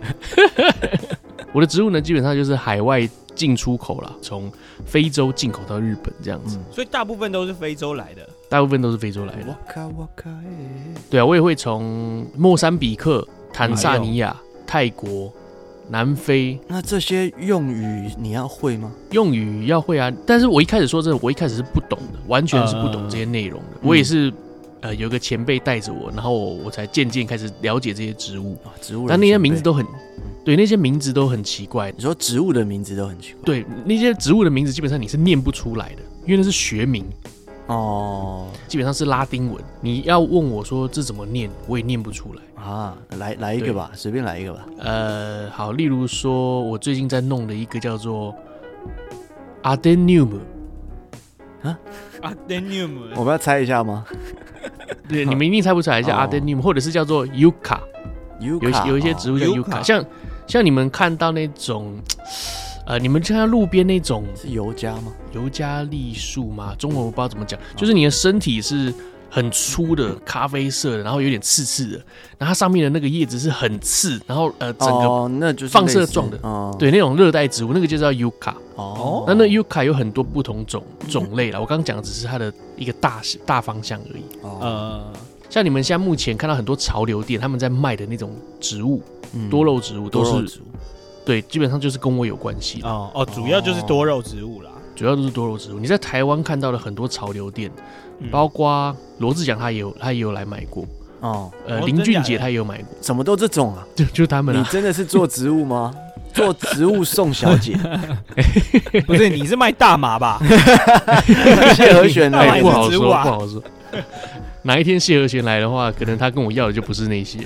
[1.51, 4.51] 我的植物呢，基本上就是海外进出口了，从
[4.85, 6.59] 非洲进口到日本这样子。
[6.71, 9.55] 所以大部分都是非洲来的，大部分都是非洲来的。
[11.09, 14.35] 对啊，我也会从莫桑比克、坦萨尼亚、
[14.67, 15.33] 泰国。
[15.89, 18.91] 南非，那这些用语你要会吗？
[19.11, 23.65] 用语要会啊，但是我一开始说真的，我一开始是不懂的，完全是不懂这些内容的。
[23.73, 24.31] 呃、我也是，
[24.81, 28.53] 呃，有个前辈带着我，然后我，我才渐渐开始了解这些植物。
[28.63, 29.83] 啊、植物，但那些名字都很，
[30.45, 31.91] 对，那些名字都很奇怪。
[31.97, 33.41] 你说植物的名字都很奇怪？
[33.45, 37.03] 对，那些植物的名字基本上你是念不出来的，因为那是学名
[37.69, 39.63] 哦，基本上是拉丁文。
[39.79, 42.97] 你要问我说这怎么念，我也念不出来啊。
[43.19, 44.65] 来来一个吧，随便来一个吧。
[44.79, 48.33] 呃，好，例如说我最近在弄的一个叫做
[49.61, 50.39] Adenium
[51.61, 51.77] 啊
[52.23, 54.03] ，Adenium，我们要猜一下吗？
[55.07, 57.79] 对，你们一定猜不出来， 叫 Adenium，或者是叫做 Yucca，
[58.39, 60.03] 有有一些植物叫 Yucca，像
[60.47, 61.95] 像你们看到那种。
[62.89, 65.13] 呃，你们看到路边那种是尤加吗？
[65.31, 66.73] 尤加利树吗？
[66.75, 68.91] 中文我不知道怎么讲，就是你的身体是
[69.29, 71.97] 很粗的咖啡色的，然后有点刺刺的，
[72.39, 76.39] 然后它上面的那个叶子是很刺，然后呃整个那就是放射状的，
[76.79, 78.55] 对，那种热带植物，那个就叫 Yucca。
[78.73, 84.23] 哦，那那 Yucca 有很多不同种种类了，我刚刚讲的只是它的一个大大方向而已。
[84.41, 85.13] 呃，
[85.47, 88.99] 像你们现在目前看到很多潮流店他们在卖的那种植物，
[89.47, 90.59] 多肉植物都是。
[91.29, 95.79] 对，基本上就是跟我有关系哦哦，主要就是多肉植物啦，主要都是多肉植物。
[95.79, 97.69] 你在台湾看到了很多潮流店，
[98.31, 100.83] 包括罗志祥他也有他也有来买过
[101.19, 104.59] 哦，呃，林俊杰他也有买过，什么都这种啊， 就就他们。
[104.59, 105.93] 你真的是做植物吗？
[106.33, 107.77] 做植物送小姐？
[109.05, 110.41] 不是，你是卖大麻吧？
[111.75, 113.61] 谢和弦来不好说，不好说。
[114.63, 117.39] 哪一天谢和弦来的话，可能他跟我要的就不是那些。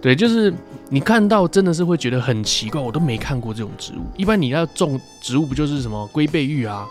[0.00, 0.52] 对，就是
[0.88, 4.02] 你看到真的是会觉得很奇怪，我都没看过这种植物。
[4.16, 6.88] 一般你要种植物，不就是什么龟背玉啊，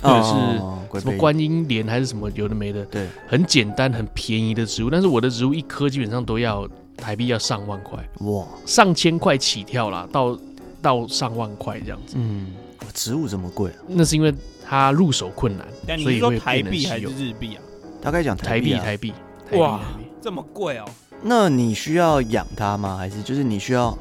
[0.00, 2.84] 或者是什么观音莲，还是什么有的没的？
[2.84, 4.90] 对，很简单、很便宜的植物。
[4.90, 10.38] 但是我的植物一颗基本上都要台币要上万块，哇，上千块起跳啦，到
[10.80, 12.14] 到上万块这样子。
[12.16, 12.52] 嗯，
[12.94, 13.76] 植物这么贵啊？
[13.88, 14.32] 那是因为
[14.64, 17.62] 它入手困难，所以会台币还是日币啊？
[18.00, 19.12] 大概讲台币，台币，
[19.52, 19.80] 哇，
[20.20, 20.84] 这么贵哦。
[21.22, 22.96] 那你需要养它吗？
[22.96, 23.96] 还是就是你需要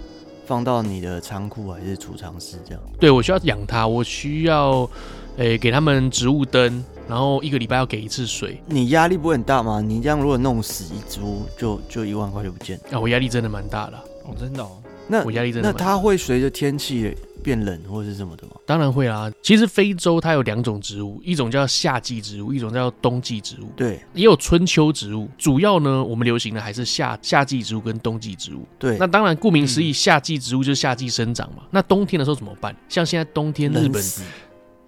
[0.45, 2.81] 放到你的仓库还是储藏室这样？
[2.99, 4.89] 对，我需要养它，我需要
[5.37, 8.61] 诶、欸、给他们植物灯，然后一个礼拜要给一次水。
[8.65, 9.81] 你压力不会很大吗？
[9.81, 12.97] 你这样如果弄死一株，就就一万块就不见了。
[12.97, 13.97] 啊，我压力真的蛮大的。
[14.25, 14.71] 哦，真的哦。
[15.07, 15.79] 那我压力真的大。
[15.79, 18.53] 那它会随着天气变冷或是什么的吗？
[18.65, 19.31] 当然会啊。
[19.41, 23.69] 其实非洲它有两种植物，一种叫夏季植物，一种叫冬季植物。
[23.75, 25.29] 对，也有春秋植物。
[25.37, 28.65] 主要呢，我们流行的还是夏夏季植物跟冬季植物。
[28.79, 31.63] 对，那当然顾名思义，夏季植物就是夏季生长嘛。
[31.69, 32.75] 那冬天的时候怎么办？
[32.87, 34.03] 像现在冬天日本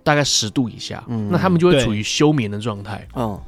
[0.04, 3.08] 大概十度以下，那他们就会处于休眠的状态。
[3.16, 3.39] 嗯。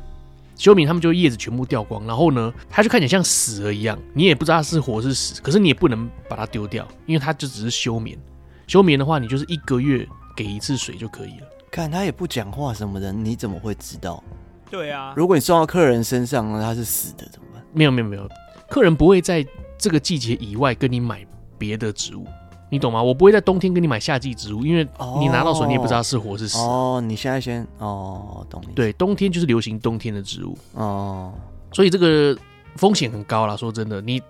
[0.58, 8.18] 休眠，他们就叶子全部掉光，然后呢，它就看起来像死了一样，你也不知道它是活是死，可是你也不能把它丢掉，因为它就只是休眠。
[8.67, 11.47] 休眠的话，你就是一个月给一次水就可以了。
[11.71, 14.23] 看他也不讲话什么的，你怎么会知道？
[14.69, 17.63] 对啊，如果你送到客人身上呢，他是死的怎么办？
[17.73, 18.28] 没有没有没有，
[18.69, 19.45] 客人不会在
[19.78, 21.25] 这个季节以外跟你买
[21.58, 22.25] 别的植物。
[22.67, 23.01] 你懂吗？
[23.01, 24.86] 我不会在冬天跟你买夏季植物，因为
[25.19, 26.58] 你拿到手你也不知道是活是死。
[26.58, 28.73] 哦，你现在先哦，懂你。
[28.73, 31.32] 对，冬天就是流行冬天的植物哦，
[31.71, 32.36] 所以这个
[32.75, 33.55] 风险很高啦。
[33.55, 34.21] 说真的，你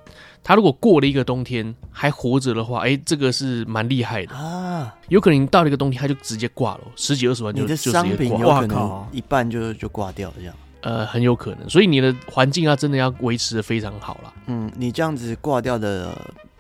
[0.44, 4.96] 他如果过了一个冬天还活着的话，哎，这个是蛮厉害的啊。
[5.10, 10.56] 有可能到了一个冬天他就直接挂了，十几二十万就就直接挂，有可能一半就就挂掉了这样。
[10.82, 11.68] 呃，很有可能。
[11.68, 14.32] 所以你的环境啊，真的要维持的非常好啦。
[14.46, 16.16] 嗯，你这样子挂掉的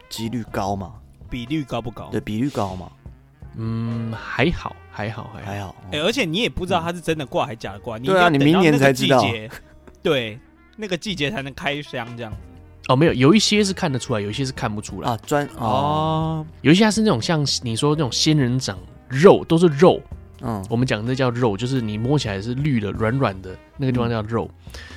[0.09, 0.93] 几率高吗？
[1.29, 2.09] 比率高不高？
[2.11, 2.89] 对，比率高吗？
[3.55, 5.75] 嗯，还好，还好，还还好。
[5.91, 7.99] 哎，而且你也不知道它是真的挂还是假的挂。
[7.99, 9.23] 对啊，你明年才知道。
[10.01, 10.39] 对，
[10.75, 12.33] 那个季节才能开箱这样。
[12.88, 15.17] 哦，没有，有一些是看得出来，有一些是看不出来啊。
[15.25, 18.77] 专哦，有一些它是那种像你说那种仙人掌
[19.09, 20.01] 肉，都是肉。
[20.41, 24.49] 嗯，我们讲的那叫肉，就是你摸起来是绿的、软软的那个地方叫肉。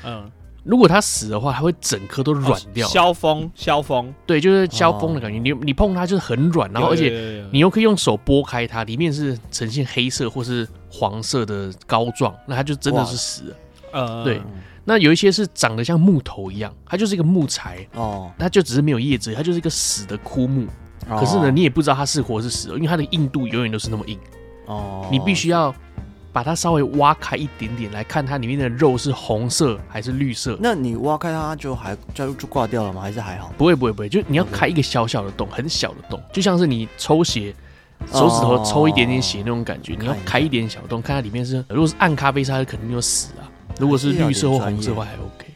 [0.05, 0.31] 嗯。
[0.65, 2.87] 如果它死的话，它会整颗都软掉。
[2.89, 5.39] 削风，削风，对，就是削风的感觉。
[5.39, 13.57] 你你碰它就是很软，然后而且你又可以用手剥开它，里面是呈现黑色或是黄色的膏状，那它就真的是死了。
[13.93, 14.43] 呃，对。
[14.89, 20.67] 那有一些是长得像木头一样，它就是一个木材哦，它就只是没有叶子，它就是一个死的枯木。
[21.07, 24.19] 可是呢，你也不知道它是活是死，因为它的硬度永远都是那么硬。
[24.65, 25.75] 哦，你必须要。
[26.31, 30.57] 把它稍微挖开一点点来看，它里面的肉是红色还是绿色？
[30.61, 33.01] 那你挖开它就还就就挂掉了吗？
[33.01, 33.53] 还是还好？
[33.57, 37.53] 不会不会不会，就你要开一个小小的洞，很小的洞，就像是你抽血，
[38.13, 39.97] 手指头抽一点点血那种感觉。
[39.99, 43.43] 你要开一点小洞，看它里面是，如果是暗咖啡色，它肯定就死啊；
[43.79, 45.47] 如果是绿色或红色的话，还 OK。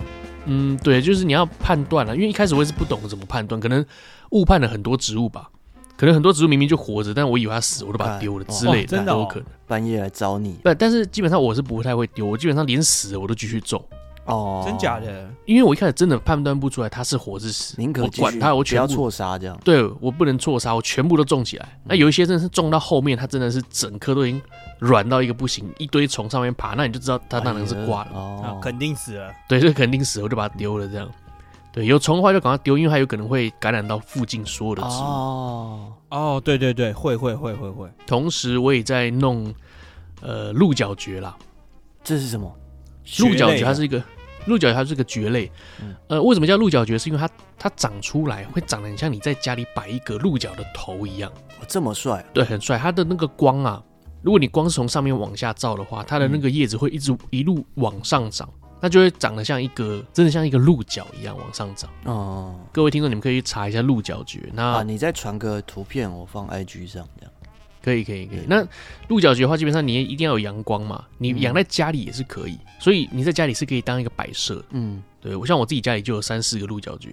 [0.47, 3.85] 嗯，对，就是你要判断了，因为一开始我也是不懂怎么判断，可能
[4.31, 5.49] 误判了很多植物吧。
[5.97, 9.45] 可能很多植物明明就活着，但我以为它死，我都把它丢了之类的，都有可能。
[9.69, 13.81] 半夜来找你，不，但是基本上我是不太会丢，我基本上连死我都继续种。
[14.25, 15.29] 哦，真假的？
[15.47, 19.57] 因为我一开始真的判断不出来它是活是死，宁可我管它，我全部不要错杀这样。
[19.63, 21.69] 对，我不能错杀，我全部都种起来。
[21.73, 24.43] 嗯、那有一些真的是种到后面，它真的是整棵都已经
[24.83, 29.33] 软到一个不行，一堆虫上面爬，那你就知道它那能是挂了、哎、哦、啊，肯定死了。
[29.49, 30.89] 对，这肯定死了，我就把它丢了。
[30.89, 31.09] 这样，
[31.73, 34.91] 对，有虫的话就赶快丢，因为它有可能会感染到附近所有的植物。
[34.91, 37.89] 哦哦，对对对，会会会会会。
[38.09, 39.55] 同时，我也在弄
[40.21, 41.37] 呃鹿角蕨啦。
[42.03, 42.53] 这是什么？
[43.21, 44.03] 鹿角蕨它是一个
[44.47, 45.49] 鹿角蕨，它是一个蕨类。
[45.81, 46.99] 嗯、呃，为什么叫鹿角蕨？
[46.99, 51.31] 是因为它它长出来会长得很像你在家里摆一个鹿角的头一样。
[51.61, 52.25] 哦、这么帅？
[52.35, 52.77] 对，很帅。
[52.77, 53.81] 它的那个光啊，
[54.23, 58.49] 如果你光是从上面往下照的话，它的那个叶子会一直一路往上长，
[58.81, 61.91] 那就会长得像一个真的像一个鹿角一样往上长。
[62.05, 64.41] 哦，各位听众，你们可以去查一下鹿角蕨。
[64.55, 67.33] 那、啊、你再传个图片，我放 IG 上这样。
[67.83, 68.65] 可以可以可以，那
[69.09, 71.05] 鹿角蕨的话，基本上你一定要有阳光嘛。
[71.19, 74.65] 你养在家里也是可以，嗯、所以你在家里是可以当一个摆设。
[74.71, 77.11] 嗯，对我像我自己家里就有三四个鹿角蕨。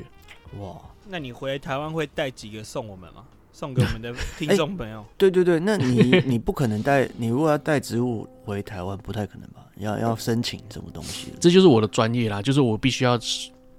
[0.60, 3.24] 哇，那你回台湾会带几个送我们吗？
[3.60, 5.06] 送给我们的听众朋友、欸？
[5.18, 9.66] 对对对，那你 你不可能带，你如果要带植物回台湾，不太可能吧？
[9.76, 11.34] 要要申请什么东西？
[11.42, 13.20] 这就是我的专业啦，就是我必须要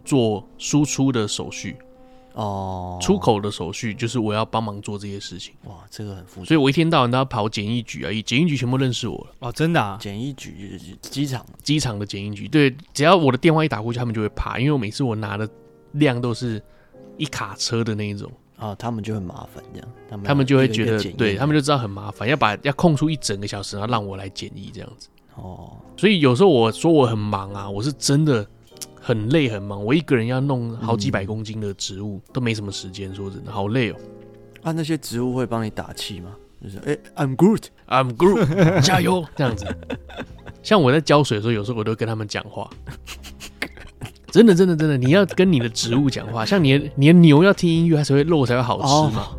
[0.04, 1.76] 做输出的手续。
[2.34, 5.54] 哦，出口的手续就是我要帮忙做这些事情。
[5.64, 9.34] 哇，这个很复杂，所以我一天到晚都要跑检疫局啊，检疫局全部认识我了。
[9.38, 9.96] 哦，真的啊？
[9.98, 15.48] 检疫局机场机场的检疫局，对，只要我的电话一打过去，他们就会怕，因为我每次我拿的
[15.92, 16.62] 量都是
[17.16, 25.08] 一卡车的那一种啊，他们就很麻烦这样，他们他们就会觉得，对他们就知道很麻烦，要把要空出一整个小时，然后让我来检疫这样子。
[25.34, 28.46] 哦，所以有时候我说我很忙啊，我是真的。
[29.02, 33.12] 很累很忙，我一个人要弄好几百公斤的植物，嗯、都没什么时间。
[33.14, 33.96] 说真的，好累哦。
[34.62, 36.36] 啊，那些植物会帮你打气吗？
[36.62, 39.66] 就是哎、欸、，I'm Groot，I'm Groot，加油这样子。
[40.62, 42.70] 像我在浇水的时候，有时候我都跟他们讲话。
[44.30, 46.44] 真的，真的，真的，你要跟你的植物讲话。
[46.44, 49.22] 像你的，你的牛要听音乐，它才会肉才会好吃嘛。
[49.22, 49.36] 哦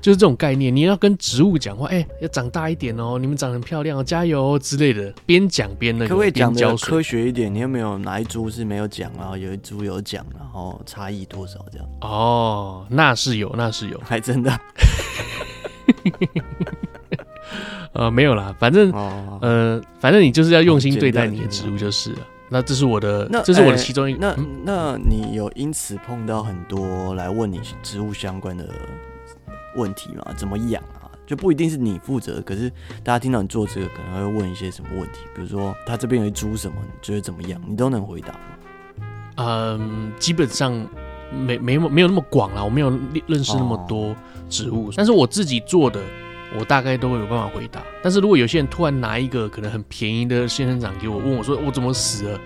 [0.00, 7.52] 就是这种概念，你要跟植物讲话，哎、欸，要长大一点哦，你们长得很漂亮哦，加油哦之类的，边讲边那个，可不可以讲的科学一点？
[7.52, 11.88] 你有没有哪一株是没有讲，然后有一株有讲，然后差异多少这样？
[12.02, 14.56] 哦，那是有，那是有，还真的。
[17.92, 22.18] 呃，没有啦，反正，哦、呃，反正你就是要用心对待你的植物就是了。
[22.50, 24.18] 那这是我的，那这是我的其中一个。
[24.20, 28.68] 那、嗯、那你有因此碰到很多来问你植物相关的？
[29.76, 31.06] 问题吗，怎么养啊？
[31.24, 32.68] 就不一定是你负责，可是
[33.04, 37.60] 大家听到你做这个，可能会问一些什么问题，比如说他这边有一株什么，你觉得怎么样？
[37.64, 38.40] 你都能回答吗？
[39.36, 40.72] 嗯，基本上
[41.30, 42.90] 没没没有那么广啦，我没有
[43.26, 44.16] 认识那么多
[44.48, 46.02] 植物，哦、但是我自己做的。
[46.56, 52.40] 我大概都会有办法回答，但是如果有些人突然拿一个可能很便宜的仙人掌给我，问我说我怎么死了？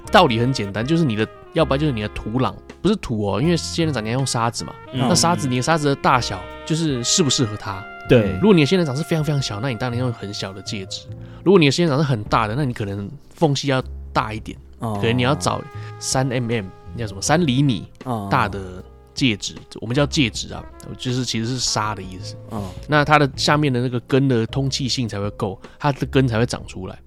[0.10, 7.84] 道理很简单，就是你的，要不然就是你的土壤不是土哦，因为仙人掌你要用沙子嘛，嗯、那沙子你的沙子的大小就是适不适合它。
[8.08, 11.08] 对，如果你的仙人掌是非常非常小，那你当然用很小的介质；
[11.42, 15.60] 如果你的仙人掌是很大的，那你可能缝隙要大一点，可能你要找
[15.98, 16.64] 三 mm，
[16.96, 17.86] 叫什么三厘米
[18.30, 18.82] 大的。
[19.14, 20.64] 介质，我们叫介质啊，
[20.98, 22.36] 就是其实是沙的意思。
[22.50, 26.98] 嗯，那它的下面的那个根的通气性才会够，它的根才会长出来，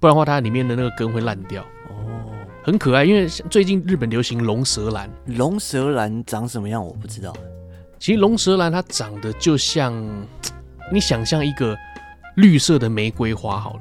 [0.00, 1.62] 不然的话它里面的那个根会烂掉。
[1.88, 2.30] 哦，
[2.64, 5.08] 很可爱，因为最近日本流行龙舌兰。
[5.26, 7.32] 龙舌兰长什么样我不知道。
[7.98, 9.94] 其实龙舌兰它长得就像
[10.92, 11.76] 你想象一个
[12.36, 13.80] 绿色的玫瑰花好了，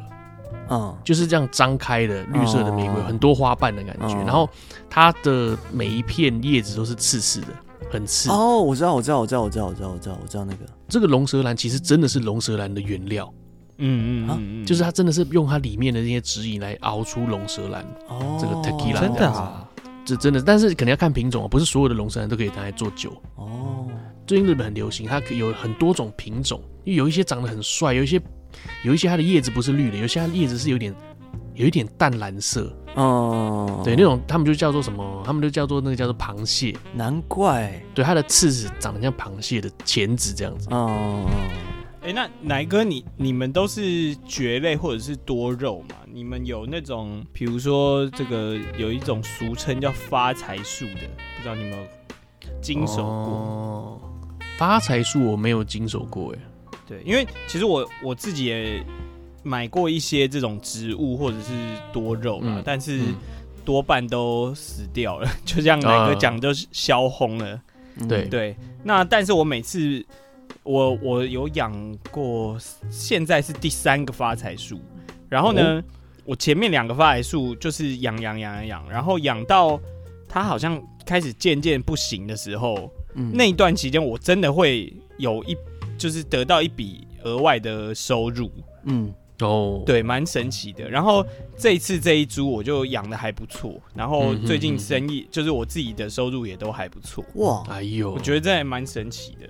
[0.70, 4.16] 嗯，就是这样张开的绿色的玫瑰，很多花瓣的感觉。
[4.20, 4.48] 然后
[4.88, 7.48] 它的每一片叶子都是刺刺的。
[7.90, 8.30] 很刺。
[8.30, 10.66] 哦，我知道，我知道，我知道，我知道，我知道，我知道，我知道那个。
[10.88, 13.34] 这个龙舌兰其实真的是龙舌兰的原料，
[13.78, 19.68] 嗯嗯嗯，就是它真的是用它里面的那些指引来熬出龙舌兰哦，这个 tequila 真的啊，
[20.06, 23.12] 这真的，但是肯定要看品种啊，不是所有的龙舌兰都可以拿来做酒。
[23.36, 23.88] 哦。
[24.28, 28.22] 最近日本很流行，它可有很多种品种，因为有一些长得很帅，有一些
[28.86, 30.96] 有一些它的叶子不是绿的，有些它的叶子是有点
[31.54, 32.76] 有一点淡蓝色。
[32.96, 35.24] 哦，对，那种他们就叫做什么？
[35.26, 36.76] 他们就叫做那个叫做螃蟹。
[36.94, 40.68] 难怪，对，它的刺子长得像螃蟹的钳子这样子。
[40.72, 41.26] 哦，
[42.02, 45.96] 哎、欸，那奶哥，你你们都是蕨类或者是多肉嘛？
[46.12, 51.78] 你们有那种，比如说这个有一种俗称叫发财树的，不知道你们有
[52.62, 53.06] 经手过？
[53.06, 54.02] 哦、
[54.58, 56.40] 发财树我没有经手过，哎，
[56.86, 58.84] 对，因为其实我我自己也。
[59.44, 61.54] 买过一些这种植物或者是
[61.92, 63.02] 多肉嘛，嗯、但是
[63.66, 67.62] 多半都死掉了，嗯、 就像哪个讲就是烧红了。
[67.98, 68.26] 嗯、对。
[68.26, 70.04] 对，那但是我每次
[70.64, 71.74] 我我有养
[72.10, 72.58] 过，
[72.90, 74.80] 现在是第三个发财树，
[75.28, 75.84] 然后呢，哦、
[76.26, 79.80] 我前面两个发财树就是养养养养养，然后养到
[80.28, 85.58] 它好像开始渐渐不行的时候，嗯、那一段期间我真的会有一
[85.98, 88.52] 就是得到一笔额外的收入，
[88.86, 89.14] 嗯。
[89.42, 90.90] 哦，对，蛮神奇的。
[90.90, 91.26] 然后
[91.58, 97.24] 这一次这一株我就养的还不错，然后最近生意就是我自己的收入也都还不错。
[97.36, 99.48] 哇，哎呦，我觉得这还蛮神奇的。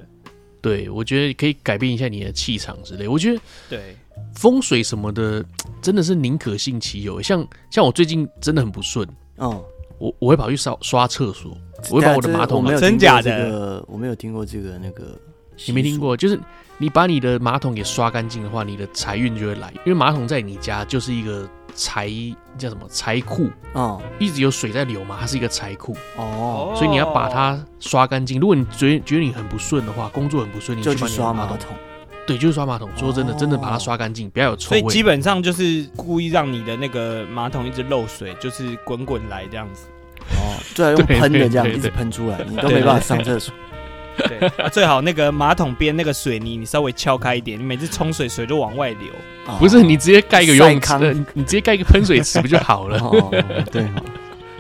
[0.62, 3.08] 对，我觉得可以改变一下你的气场之类。
[3.08, 3.96] 我觉得对
[4.36, 5.44] 风水什么的
[5.82, 7.22] 真的是宁可信其有。
[7.22, 9.64] 像像我最近真的很不顺，嗯，
[9.98, 11.58] 我我会跑去刷刷厕所，
[11.90, 15.18] 我会把我的马桶没有真假的，我没有听过这个那个。
[15.68, 16.40] 你没听过，就是
[16.82, 19.72] 你把你的马桶给刷干净的话，你的财运就会来。
[19.86, 22.10] 因为马桶在你家就是一个财
[22.58, 26.74] 叫什么财库啊，嗯、一直有水在流嘛，它是一个财库哦。
[26.76, 28.40] 所以你要把它刷干净。
[28.40, 31.70] 如果你觉得觉得你很不顺的话，工作很不顺，你就去刷马桶。
[32.26, 32.90] 对，就是刷马桶。
[32.98, 34.80] 说真的，真的把它刷干净，不要有臭味。
[34.82, 39.86] 所以基本上就是故意让你的那个马桶一直漏水，就是滚滚来这样子。
[40.32, 43.54] 哦，对，用 喷的这样一直喷出来，你都没办法上厕所。
[44.28, 49.08] 对啊，最好那个马桶边那个水泥，你稍微敲开一点，你每次冲水水就往外流。
[49.48, 53.00] 哦、不是，你直接盖一个游泳池，你直接盖一个喷水池不就好了？
[53.04, 53.30] 哦、
[53.72, 53.88] 对，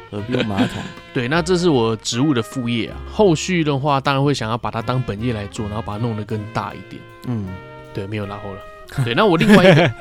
[0.10, 0.82] 何必用马桶？
[1.14, 2.98] 对，那这是我植物的副业啊。
[3.12, 7.02] 后续的话，当然会想要把它当本业来做，然后把它弄得更大一点。
[7.28, 7.48] 嗯，
[7.94, 8.60] 对，没有然后了。
[9.04, 9.92] 对，那我另外一个，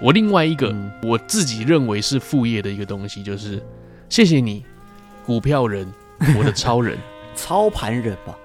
[0.00, 3.62] 我另外一个，嗯、我自己认为是副业的一个东西，就是
[4.08, 4.64] 谢谢你，
[5.24, 5.90] 股票人，
[6.36, 6.98] 我的超人，
[7.34, 8.36] 操盘人吧。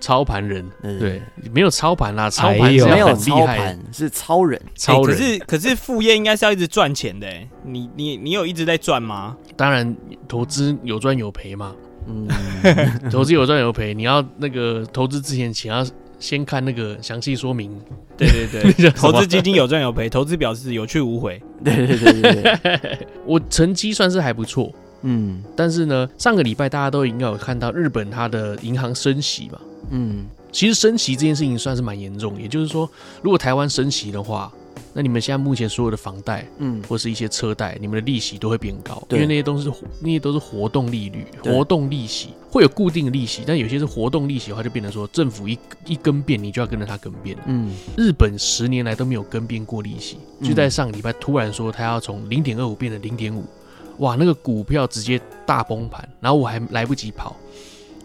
[0.00, 1.22] 操盘人，对，对，
[1.52, 5.16] 没有操盘啦，操盘没有操盘，是超人，超人。
[5.16, 7.26] 可是可是副业应该是要一直赚钱的，
[7.64, 9.36] 你你你有一直在赚吗？
[9.56, 9.96] 当然，
[10.28, 11.74] 投资有赚有赔嘛。
[12.08, 12.28] 嗯，
[13.10, 15.84] 投资有赚有赔，你要那个投资之前，请要
[16.20, 17.76] 先看那个详细说明。
[18.16, 21.42] 对对对， 投资基金有赚有赔，投资表示有去无回。
[21.64, 24.72] 对对对对对，我成绩算是还不错，
[25.02, 29.58] 嗯，但是呢，上个礼拜大家都应该有看到日本它的银行升息嘛。
[29.90, 32.88] 嗯，其实升息这件事情算是蛮严重，也就是说，
[33.22, 34.52] 如果台湾升息的话，
[34.92, 39.18] 那你们现在目前所有的房贷，嗯，或是一些车贷，你们的利息都会变高，对。
[39.18, 39.70] 因为那些都是
[40.00, 47.36] 那些都是活动利率，活动利息会有固定的利息，但有些是活动利息的话，就变成说政府一一更变，你就要跟着它更变。
[47.46, 53.44] 嗯，日本十年来都没有更变过利息，就在上礼拜突然说它要从零点二五变成零点五，
[53.98, 57.36] 哇，那个股票直接大崩盘，然后我还来不及跑。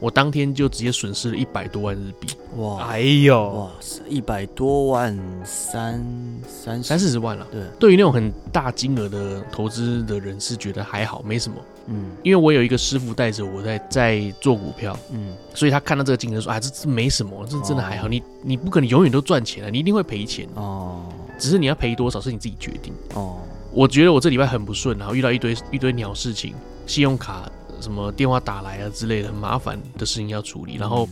[0.02, 2.28] 我当天就直接损失了一百多万日币，
[2.58, 2.88] 哇！
[2.88, 3.72] 哎呦，哇，
[4.10, 6.04] 一百多万三
[6.50, 7.48] 三三四十万了。
[7.52, 11.56] 对，对于那种很大金额的投资的人是觉得还好，没什么。
[11.86, 18.08] 嗯，因为我有一个师傅带着我在在做股票，嗯，所以他看到这个金额说，啊，这这没什么，这真的还好。
[18.08, 21.04] 你你不可能永远都赚钱啊，你一定会赔钱哦。
[21.38, 22.92] 只是你要赔多少是你自己决定。
[23.14, 23.38] 哦，
[23.72, 26.56] 我觉得我这礼拜很不顺，然后遇到一堆一堆鸟事情，
[26.88, 27.48] 信用卡。
[27.82, 31.08] 什么电话打来啊之类的很麻烦的事情要处理，然后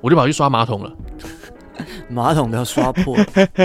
[0.00, 0.92] 我就跑去刷马桶了，
[2.08, 3.16] 马桶都要刷破，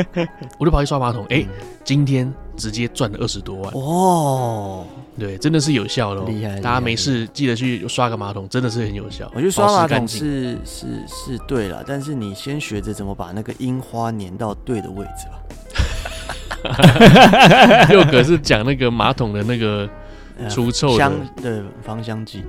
[0.58, 1.45] 我就跑去刷马桶，哎，
[1.84, 4.86] 今天直接赚了二十多万哦，
[5.20, 6.60] 对，真的是有效的，厉害！
[6.60, 9.30] 大家没事记得去刷个马桶，真的是很有效。
[9.36, 15.39] 我觉得刷马桶是是是对了，但是你先学着怎么把那个樱花粘到对的位置吧。
[17.91, 19.89] 又可是讲那个马桶的那个。
[20.50, 22.44] 除臭的香的芳香剂，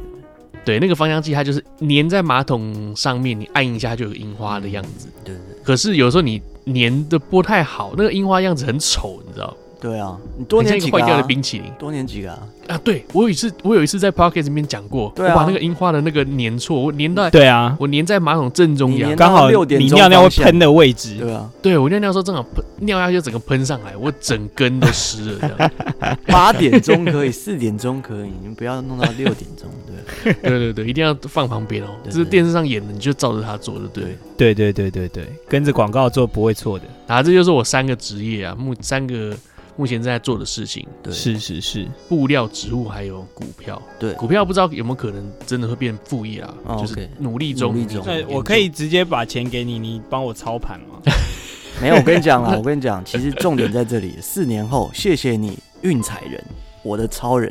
[0.64, 5.08] 对，那个芳香剂它就是粘在马桶上面，你按一下就有樱花的样子。
[5.24, 5.62] 对对。
[5.64, 9.56] 可是有时候你粘的不太好，那个樱花样子很丑，你知道？
[9.80, 12.38] 对啊，你多粘几个坏掉的冰淇淋，多粘几个啊？
[12.66, 25.70] 啊，对我有一次，我有一次在 Podcast 里面讲过，我把那个樱花的那个粘错，我粘到，对啊，我粘在马桶正中央，刚好六点你尿尿会喷的位置，对啊，对我尿尿时候正好喷，尿下去就整个喷上来，我整根都湿了。
[26.26, 36.84] 八点钟可以，四点钟可以，你们不要弄到六点钟，对， 对对对，一定要放旁边哦，这是电视上演的，你就照着它做就对，对对对对对，跟着广告做不会错的。
[37.06, 39.34] 啊，这就是我三个职业啊，目三个。
[39.78, 46.76] 目前正在做的事情，对，是是是，布料、植物还有股票，对，股票不知道有没有可能真的会变副业啊？
[46.76, 48.04] 就是努力中，努力中。
[48.04, 51.00] 对，我可以直接把钱给你，你帮我操盘吗？
[51.80, 54.16] 没有，我跟你讲啊，我跟你讲，其实重点在这里。
[54.20, 56.44] 四年后，谢谢你，运彩人，
[56.82, 57.48] 我的超人。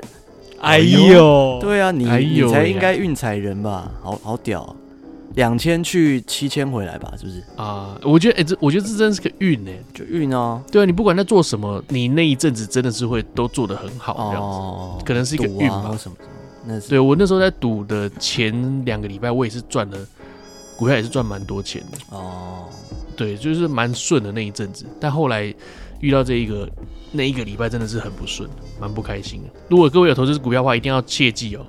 [0.59, 3.89] 哎呦，对啊，你你才应该运彩人吧？
[4.03, 4.75] 好好屌。
[5.37, 7.95] 两千去七千回来吧，是不是啊？
[8.01, 10.59] 我觉得，哎、欸，这我觉得这真是个运呢，就运哦。
[10.71, 16.15] 对啊，你不管在做什么，你那一阵子真的是会都做得很好，哦，可能是一个运吧，什么什么。
[16.65, 19.97] 那是对我那时候在赌的前两个礼拜，我也是赚了，
[20.75, 22.17] 股票也是赚蛮多钱的。
[22.17, 22.65] 哦，
[23.15, 25.53] 对，就是蛮顺的那一阵子，但后来
[25.99, 26.67] 遇到这一个
[27.11, 28.49] 那一个礼拜真的是很不顺，
[28.81, 29.49] 蛮不开心的。
[29.69, 31.63] 如果各位有投资股票的话，一定要切记哦，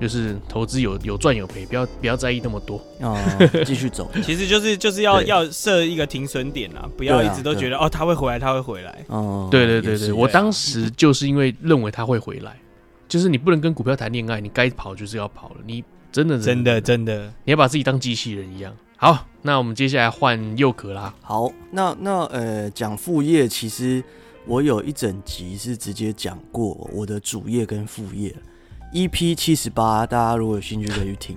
[0.00, 3.18] 就是投资有有赚有赔，不要不要在意那么多哦，
[3.66, 4.10] 继续走。
[4.22, 9.04] 其实就是就是要要设一个停损点啊，不要一直都觉得哦他会回来，他会回来。
[9.08, 12.56] 哦，对对对对，我当时就是因为认为他会回来，
[13.08, 15.82] 就是你不能跟股票谈恋爱，你该跑就是要跑了，你
[16.12, 18.74] 真的真的真的你要把自己当机器人一样。
[18.96, 21.14] 好，那我们接下来换佑可啦。
[21.20, 24.02] 好，那那呃，讲副业，其实
[24.44, 28.34] 我有一整集是直接讲过我的主业跟副业
[28.92, 31.36] ，EP 七十八，大家如果有兴趣可以去听，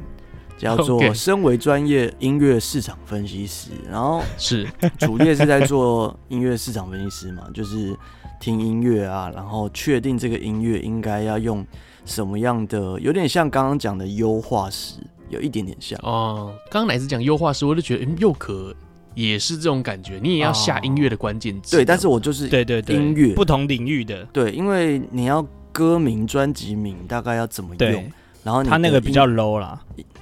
[0.58, 4.68] 叫做“身为专业音乐市场分析师”，然后 是。
[5.00, 7.96] 主业是在做音乐市场分析师嘛， 就是
[8.40, 11.66] 听音乐啊，然后确定这个音乐应该要用
[12.06, 15.00] 什么样的，有点像刚刚讲的优化师。
[15.30, 15.98] 有一点点像。
[16.04, 18.76] 哦，刚刚乃子讲优化师，我就觉得，嗯，又可
[19.16, 22.98] 也是这种感觉，你也要下音乐的关键字，对，但是我就是对对对。
[22.98, 23.34] 音乐。
[23.34, 25.42] 不同领域的，对，因为你要
[25.72, 28.12] 歌名、专辑名大概要怎么用，
[28.44, 29.80] 然后他那个比较 low 啦，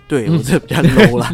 [0.07, 1.33] 对我这比较 low 啦，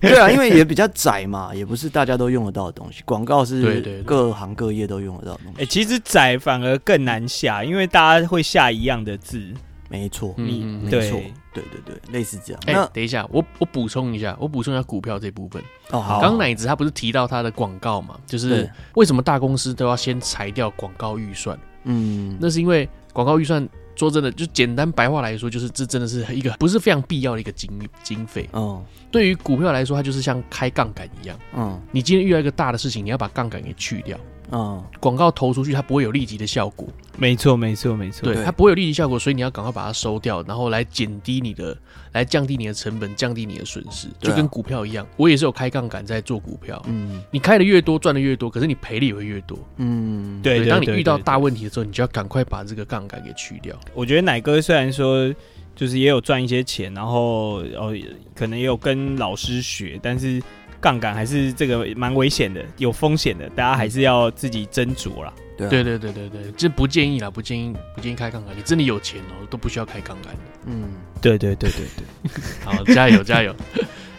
[0.00, 9.52] 对啊，因为也比较窄嘛，也不是大家都用得到的东西，广告是各行各业都用得到的东西，哎，其实窄反而更难下，因为大家会下一样的字。
[9.92, 11.20] 没错，嗯，没错，
[11.52, 12.62] 对对对，类似这样。
[12.64, 15.60] 那等一下，我我补充一下，我补充一下股票这部分。
[15.90, 16.20] 哦，好。
[16.20, 18.14] 刚奶子他不是提到他的广告嘛？
[18.24, 21.58] 就是为什么大公司都要先裁掉广告预算？
[21.82, 27.70] 嗯，那是因为广告预算，说真的，就简单白话来说，就是这真的是一个不是非常必要的一个经
[28.02, 28.48] 经费。
[28.52, 31.38] 嗯，对于股票来说，它就是像开杠杆一样。
[31.54, 34.18] 嗯，你今天遇到一个大的事情，你要把杠杆给去掉。
[34.52, 36.88] 嗯，广告投出去，它不会有立即的效果。
[37.16, 38.32] 没错，没错，没错。
[38.32, 41.76] 对，它不会有立即效果，所以你要赶快把它收掉，然后来减低你的，
[42.12, 44.08] 来降低你的成本，降低你的损失。
[44.18, 46.82] 就跟股票一样，我也是有开杠杆在做股票。
[46.86, 49.58] 嗯，你开的越多，赚的越多，可是你赔的也会越多。
[49.76, 50.66] 嗯，对。
[50.66, 53.78] 当你遇到大问题的时候，你就要赶快把这个杠杆给去掉。
[53.94, 55.32] 我觉得奶哥虽然说
[55.76, 57.94] 就是也有赚一些钱，然后哦，
[58.34, 60.42] 可能也有跟老师学，但是。
[60.80, 65.32] 杠杆还是这个蛮危险的，有风险的，大家还是要自己斟酌啦。
[65.56, 68.56] 对对对对对，这不建议啦，不建议不建议开杠杆。
[68.56, 70.34] 你真的有钱哦，都不需要开杠杆。
[70.64, 70.84] 嗯，
[71.20, 73.54] 对对对对对， 好，加油加油，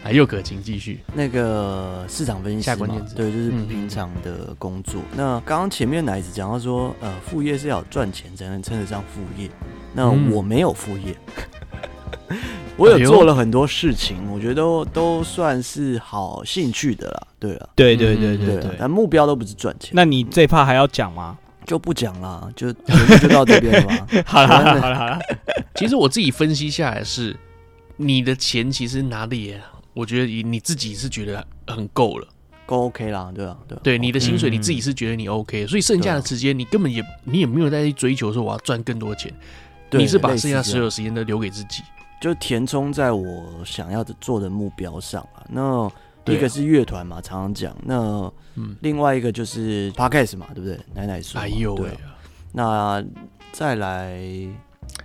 [0.04, 1.00] 啊，又可请继续。
[1.12, 5.02] 那个市场分析下关键词，对，就是平常的工作。
[5.16, 9.50] 那刚刚前面奶子讲到说，呃，副业是要赚钱才能称得上副业。
[9.92, 11.16] 那我没有副业。
[12.76, 17.26] 我有做了很多事情，我觉得都都算是好兴趣的啦。
[17.38, 19.90] 对啊，对对对对对，但目标都不是赚钱。
[19.92, 21.38] 那你最怕还要讲吗？
[21.64, 22.72] 就不讲了，就
[23.20, 24.06] 就到这边了吧。
[24.26, 25.18] 好了好了好了，
[25.76, 27.36] 其实我自己分析下来是，
[27.96, 29.54] 你的钱其实哪里，
[29.94, 32.26] 我觉得你自己是觉得很够了，
[32.66, 33.78] 够 OK 啦，对啊对。
[33.84, 39.32] 对你的薪水你自己是觉得你 OK，所以剩下的时间你根本也你也没有再去追求说我要赚更多钱，
[39.92, 41.82] 你是把剩下所有时间都留给自己。
[42.22, 45.42] 就填充在我想要的做的目标上啊。
[45.48, 45.90] 那
[46.26, 47.76] 一个是乐团嘛，常常讲。
[47.82, 48.32] 那
[48.78, 50.78] 另外一个就是 Podcast 嘛，对不对？
[50.94, 51.40] 奶奶说。
[51.40, 51.90] 哎呦喂！
[52.52, 53.04] 那
[53.50, 54.14] 再来，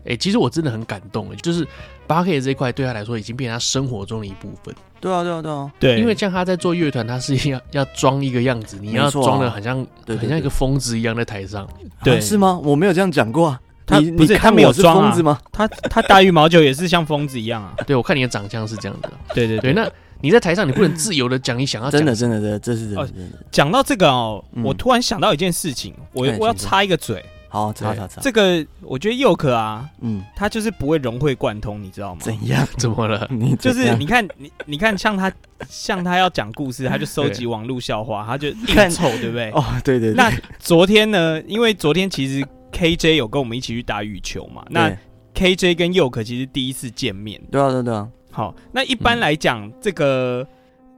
[0.06, 1.68] 哎，其实我真的很感动，就是
[2.08, 4.76] Podcast 这一块对他来说已经变成他生活中的一部分。
[5.00, 5.74] 对啊，对啊，对啊。
[5.80, 11.68] 对，因为像他在做乐团，他是要 要装一个样子，你要装的很像，很像一个疯子一样在台上。
[12.04, 12.62] 对，是吗？
[12.64, 13.60] 我没有这样讲过啊。
[13.88, 15.40] 他不是他没有装疯子吗？
[15.52, 17.74] 他他打羽毛球也是像疯子一样啊。
[17.88, 19.10] 对，我看你的长相是这样的。
[19.34, 21.98] 对对对，那你在台上你不能自由的讲你想要讲。
[22.00, 23.10] 真的真的真的，这是真的。
[23.50, 27.24] 讲到这个哦，我突然想到一件事情，我我要插一个嘴。
[27.50, 28.20] 好，插插插。
[28.20, 32.20] 这个我觉得佑可啊，嗯，他就是不会融会贯通，你知道吗？
[32.22, 32.68] 怎样？
[32.78, 33.26] 怎么了？
[33.32, 35.32] 你就是你看你你看像他
[35.70, 39.50] 像他要讲故事，他就收集网络笑话，他就硬凑，对不对？
[39.52, 40.12] 哦，对对。
[40.14, 40.30] 那
[40.60, 41.42] 昨天呢？
[41.48, 42.46] 因为昨天其实。
[42.78, 44.64] KJ 有跟我们一起去打羽球嘛？
[44.70, 44.96] 那
[45.34, 47.42] KJ 跟佑可其实第一次见面。
[47.52, 48.08] 对啊，对对啊。
[48.32, 50.48] 好，那一般来讲，嗯、这个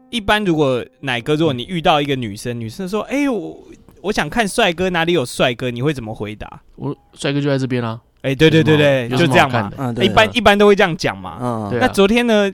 [0.10, 3.58] 一般如果奶哥，如果你遇到一个女生，女生说：“哎、欸，我
[4.02, 6.62] 我想看帅哥，哪里有帅哥？”你会怎么回答？
[6.76, 8.02] 我帅哥就在这边啊！
[8.24, 9.72] 哎、欸，对对对对，就这样嘛。
[9.78, 11.38] 嗯，一般一般都会这样讲嘛。
[11.42, 12.52] 嗯，那昨天呢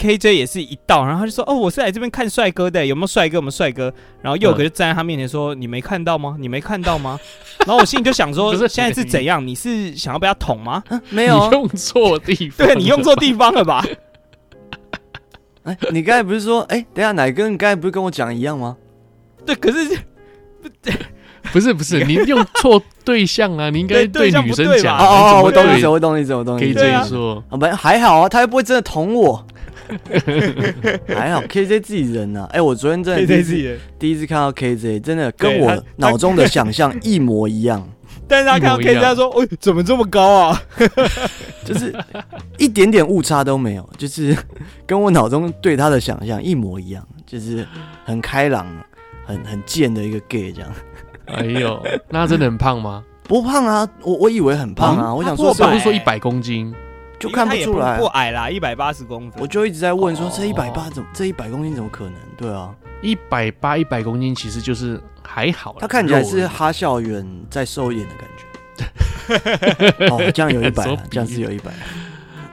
[0.00, 3.34] ？KJ 也是一到，然后他就说：“哦，我是来这边看帅哥的，有没有帅哥？
[3.36, 3.92] 有没有帅哥？”
[4.22, 6.36] 然后佑可就站在他面前说：“你没看到吗？
[6.38, 7.20] 你没看到吗？”
[7.66, 9.46] 然后我心里就想说：“是现在是怎样？
[9.46, 12.66] 你是想要被他捅吗？” 没有，你用错地方。
[12.66, 13.84] 对，你用错地方了吧？
[15.64, 17.48] 哎，你刚才不是说，哎，等下哪个？
[17.48, 18.76] 你刚才不是跟我讲一样吗？
[19.44, 19.98] 对，可是
[21.52, 23.68] 不是不是，你用错对象啊！
[23.70, 24.96] 你应该对女生讲。
[24.98, 26.74] 哦哦，我懂你意思，我懂你意思，我懂你意思。
[26.74, 27.42] 可以这样说。
[27.50, 29.44] 啊，没还好啊，他又不会真的捅我。
[31.14, 32.46] 还好 KJ 自己人呐、啊。
[32.50, 37.86] 哎、欸，我昨天真的第一次第一次看到 KJ，真的跟我脑中的想象一模一样。
[38.26, 40.62] 但是他看到 KJ 他说：“哎、欸，怎么这么高啊？”
[41.66, 41.92] 就是
[42.58, 44.36] 一点点误差都没有，就是
[44.86, 47.66] 跟我脑中对他的想象一模一样，就是
[48.04, 48.66] 很开朗、
[49.26, 50.72] 很很贱的一个 gay 这样。
[51.26, 53.04] 哎呦，那他真的很胖吗？
[53.24, 56.72] 不胖啊，我我以为很胖啊，嗯、我想说是不是说一百公斤？
[57.20, 59.40] 就看不出来，不矮啦，一百八十公分。
[59.42, 62.14] 我就一直在问说，这一百八怎么，这一百公斤怎么可能？
[62.36, 65.76] 对啊，一百八一百公斤其实就是还好。
[65.78, 70.08] 他看起来是哈校园再瘦一点的感觉。
[70.08, 71.70] 哦，这样有一百，这样是有一百。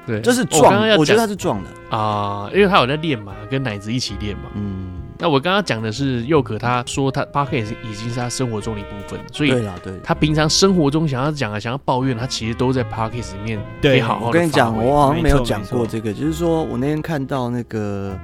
[0.05, 4.43] 对，这是壮，我觉得他是壮的啊，因为他有在练嘛，跟奶子一起练嘛。
[4.53, 4.96] 嗯。
[5.19, 13.59] 那我刚刚讲的是佑可，他说他 Podcast 已经是他生活中的一部分，所以对啦，对他平常生活中想要讲啊，想要抱怨，他其实都在 Podcast 里面。
[13.81, 18.17] 对，好，我跟你讲，我好像没有讲过这个，就是说我那天看到那个，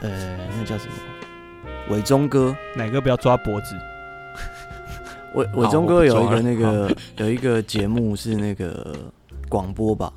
[0.00, 0.92] 呃，那叫什么？
[1.90, 3.76] 伟忠哥，哪个不要抓脖子？
[5.34, 8.94] 伟伟忠哥有一个那个有一个节目是那个
[9.48, 10.12] 广播吧。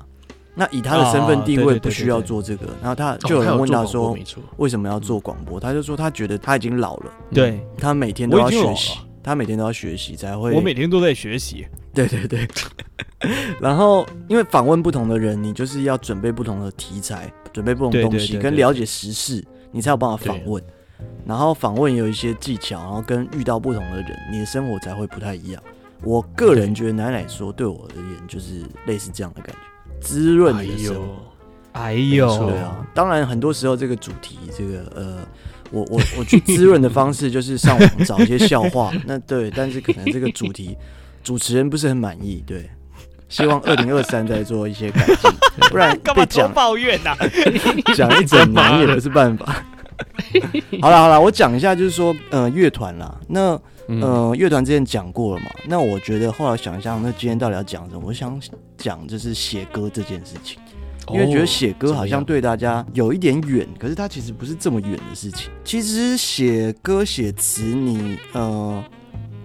[0.58, 4.16] 那以他的身份定位不需要做这个，然后他就有人问他说，
[4.56, 5.60] 为什么要做广播？
[5.60, 10.54] 他就说他觉得他已经老了，对，他每天都要学习，他每天都要学习才会。
[10.54, 12.48] 我每天都在学习，对对对。
[13.60, 20.62] 然后因为访问不同的人，你就是要准备不同的题材，准备不同东西，跟了解时事，你才有办法访问。
[21.26, 25.62] 然后访问有一些技巧，然后跟遇到不同的人，你的生活才会不太一样。
[26.02, 29.60] 我个人觉得奶奶说对我而言就是类似这样的感觉。
[30.00, 31.16] 滋润的时候，
[31.72, 35.18] 哎呦，对啊，当然很多时候这个主题，这个呃，
[35.70, 40.76] 我我我去滋润的方式就是上网找一些笑话， 那对，但是可能这个主题
[41.22, 42.68] 主持人不是很满意，对，
[43.28, 45.30] 希望二零二三再做一些改进，
[45.70, 47.14] 不然干嘛多抱怨呐？
[47.94, 49.64] 讲一整年也不是办法。
[50.82, 53.60] 好了好了，我讲一下，就是说，呃，乐团啦，那。
[53.88, 55.50] 呃，乐团之前讲过了嘛？
[55.68, 58.02] 那我觉得后来想一下，那今天到底要讲什么？
[58.04, 58.36] 我想
[58.76, 60.58] 讲就是写歌这件事情，
[61.12, 65.52] 因为觉得写歌好像对大家有一点远，可是它其实不是这么远的事情。
[65.62, 68.82] 其实写歌写词，你呃，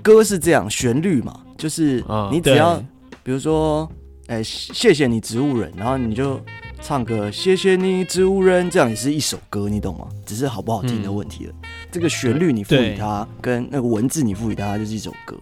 [0.01, 2.83] 歌是这样，旋律嘛，就是你只要
[3.21, 3.87] 比如说，
[4.25, 6.41] 哎，谢谢你植物人，然后你就。
[6.81, 10.07] 唱歌，谢谢你，植物人，这样也是一首歌，你懂吗？
[10.25, 11.53] 只是好不好听的问题了。
[11.61, 15.37] 嗯、这个旋律你赋予它，跟那个文字你赋予它，它就是一首歌。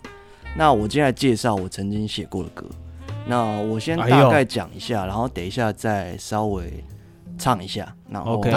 [0.56, 2.66] 那我今天来介绍我曾经写过的歌。
[3.26, 6.84] 那我先大概讲一下，哎、然后等一下再稍微
[7.38, 7.88] 唱一下。
[8.10, 8.52] 然后 OK，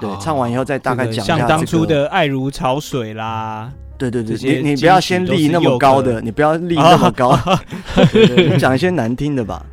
[0.00, 7.38] 对，唱完以后再大概讲一下、当初的爱如潮水啦，对对对，你你不要先立那么高的，你不要立那么高，
[8.58, 9.64] 讲一些难听的吧，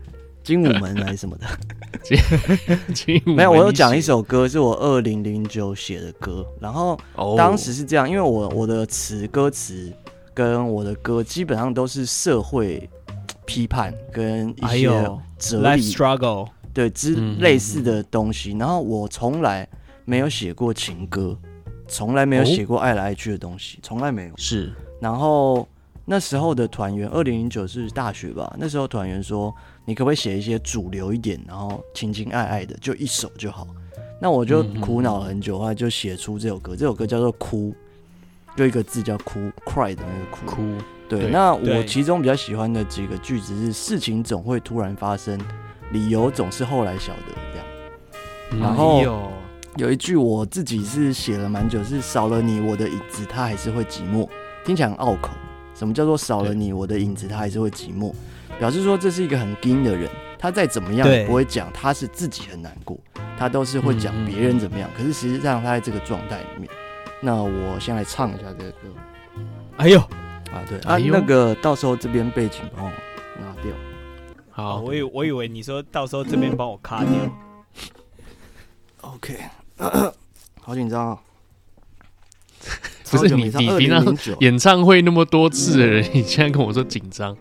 [0.43, 1.45] 精武门还是什么的。
[3.25, 6.45] 没有，我有讲一首歌，是我二零零九写的歌。
[6.59, 6.97] 然后
[7.37, 9.91] 当时是这样，因为我我的词歌词
[10.33, 12.89] 跟我的歌基本上都是社会
[13.45, 14.87] 批判跟一些
[15.37, 18.51] 哲理 struggle 对之类似的东西。
[18.57, 19.67] 然后我从来
[20.05, 21.37] 没有写过情歌，
[21.87, 24.31] 从来没有写过爱来爱去的东西，从来没有。
[24.37, 24.71] 是。
[25.01, 25.67] 然后
[26.05, 28.55] 那时候的团员，二零零九是大学吧？
[28.57, 29.53] 那时候团员说。
[29.87, 33.65] 你可不可以写一些主流一点，然后情情爱爱的，就一首就好？
[34.19, 36.75] 那我就苦恼了很久，后来就写出这首歌。
[36.75, 37.73] 这首歌叫做《哭》，
[38.57, 40.55] 就一个字叫“哭 ”，cry 的那个哭。
[40.57, 40.61] 哭。
[41.07, 41.21] 对。
[41.21, 45.39] 对那我其中比较喜欢的几个句子是：事情总会突然发生，
[45.93, 47.21] 理由总是后来晓得。
[48.51, 48.61] 这样。
[48.61, 49.01] 然后
[49.77, 54.27] 有一句我自己是写了蛮久，是少了你，我的影子它还是会寂寞。
[54.65, 55.29] 听起来很拗口。
[55.73, 58.11] 什么叫做少了你，我的影子它还是会寂寞？
[58.59, 62.97] 表示说这是一个很硬的人，他再怎么样也不会讲他是自己很难过，
[63.37, 64.89] 他都是会讲别人怎么样。
[64.97, 66.69] 可是实际上他在这个状态里面，
[67.21, 68.77] 那我先来唱一下这个歌。
[69.77, 72.91] 哎呦，啊对，啊那个到时候这边背景帮我
[73.39, 73.71] 拿掉。
[74.49, 77.11] 好，我以我以为你说到时候这边帮我卡掉。
[79.01, 79.37] OK，
[80.59, 81.19] 好紧张啊！
[83.09, 84.03] 不是你你平常
[84.39, 87.37] 演唱会那么多次的人，你现在跟我说紧张？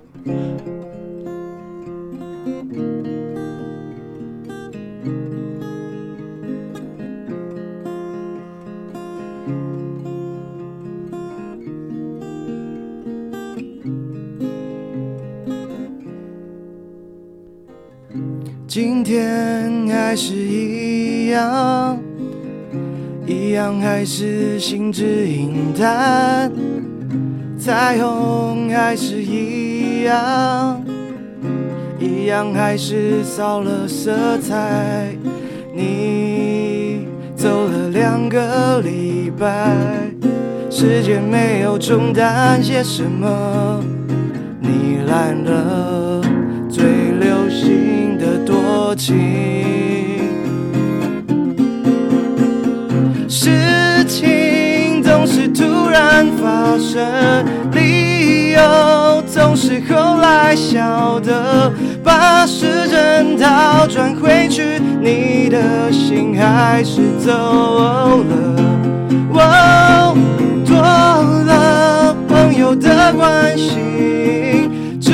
[23.67, 26.49] 一样还是兴致饮淡，
[27.59, 30.81] 彩虹还是一样，
[31.99, 35.17] 一样还是少了色彩。
[35.75, 37.89] 你走了。
[37.91, 39.75] 两个礼拜，
[40.71, 43.83] 时间没有冲淡些什么，
[44.61, 46.21] 你烂了
[46.69, 46.85] 最
[47.19, 49.17] 流行的多情，
[55.97, 57.03] 然发生，
[57.73, 61.73] 理由总是后来晓得。
[62.05, 68.35] 把时针倒转回去，你的心还是走了。
[70.67, 74.71] 多了朋友的关心，
[75.01, 75.13] 只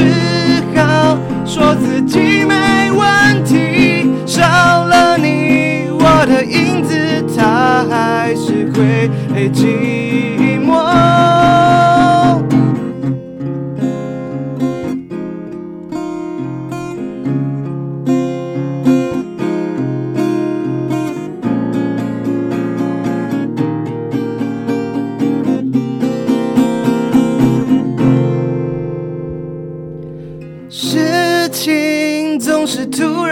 [0.74, 1.16] 好
[1.46, 4.10] 说自己没问题。
[4.26, 9.08] 少了你，我的影子它还是会
[9.50, 10.31] 寂寞。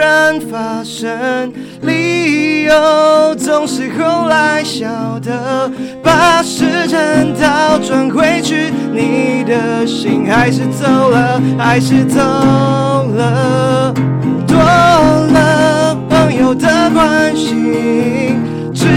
[0.01, 4.87] 然发生，理由总是后来晓
[5.19, 5.69] 得。
[6.01, 13.93] 把时针倒转回去，你的心还是走了，还是走了。
[14.47, 18.39] 多了朋友的关心，
[18.73, 18.87] 只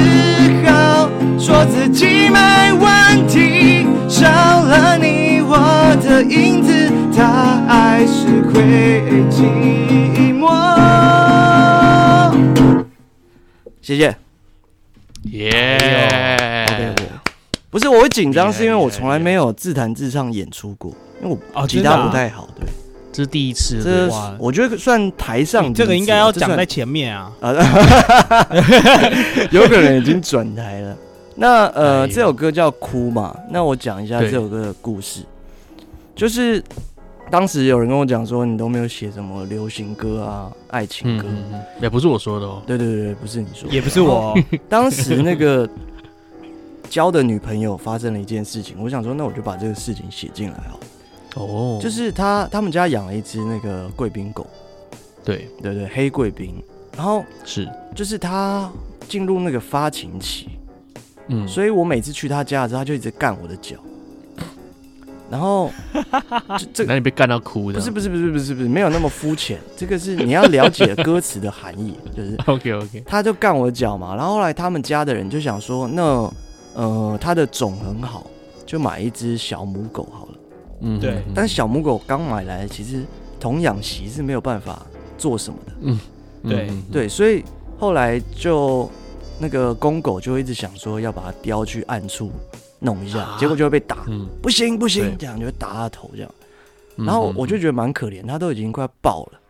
[0.66, 3.86] 好说自己没问题。
[4.08, 10.93] 少了你，我的影子，他还是会寂寞。
[13.84, 14.16] 谢谢，
[15.24, 16.64] 耶。
[17.68, 20.90] 不是我会紧张，是因为我从来没有自弹自唱演出过，
[21.22, 22.66] 因为我吉他不太好，对，
[23.12, 24.08] 这是第一次，这
[24.38, 27.30] 我觉得算台上，这个应该要讲在前面啊，
[29.52, 30.96] 有可能已经转台了。
[31.34, 35.20] 那呃，这首歌叫《哭》嘛，那我讲一下这首歌的故事，
[36.16, 36.64] 就是。
[37.30, 41.26] 当时有人跟我讲说，你都没有写什么流行歌啊、爱情歌，
[41.80, 42.62] 也不是我说的哦。
[42.66, 44.38] 对对对，不是你说的，也不是我。
[44.68, 45.68] 当时那个
[46.88, 50.84] 交的女朋友发生了一件事情，我想说，那我就把这个事情写进来好了。
[51.36, 54.46] 哦，就是他他们家养了一只那个贵宾狗，
[55.24, 56.54] 对对对，黑贵宾。
[56.96, 58.70] 然后是，就是他
[59.08, 60.50] 进入那个发情期，
[61.26, 63.76] 嗯，所以我每次去他家的时候，他就一直干我的脚。
[65.34, 65.68] 然后，
[66.72, 67.80] 这那你被干到哭的？
[67.80, 69.58] 不是不是不是不是不是，没有那么肤浅。
[69.76, 73.02] 这个是你要了解歌词的含义， 就是 OK OK。
[73.04, 76.32] 他就干我脚嘛，然后后来他们家的人就想说，那
[76.74, 78.28] 呃他的种很好，
[78.64, 80.32] 就买一只小母狗好了。
[80.82, 81.20] 嗯，对。
[81.34, 83.02] 但是小母狗刚买来，其实
[83.40, 84.86] 童养媳是没有办法
[85.18, 85.72] 做什么的。
[85.80, 85.98] 嗯，
[86.44, 87.42] 对对，所以
[87.76, 88.88] 后来就
[89.40, 92.30] 那个公狗就一直想说要把它叼去暗处。
[92.80, 94.04] 弄一下，结果就会被打。
[94.08, 96.30] 嗯，不行不行，这样就会打他头这样。
[96.96, 99.40] 然后我就觉得蛮可怜，他都已经快爆了，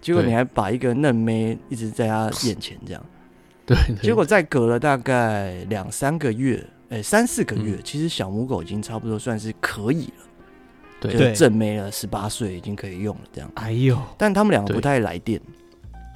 [0.00, 3.04] 结果你还把一个嫩妹一直在他眼前这样。
[3.66, 3.76] 对。
[4.02, 10.24] 结果再隔了大概两三个月，哎，三四个月，其实小母狗已经差不多算是可以了。
[11.00, 11.12] 对。
[11.12, 13.50] 就正妹了，十八岁已经可以用了这样。
[13.54, 13.98] 哎呦！
[14.16, 15.40] 但他们两个不太来电。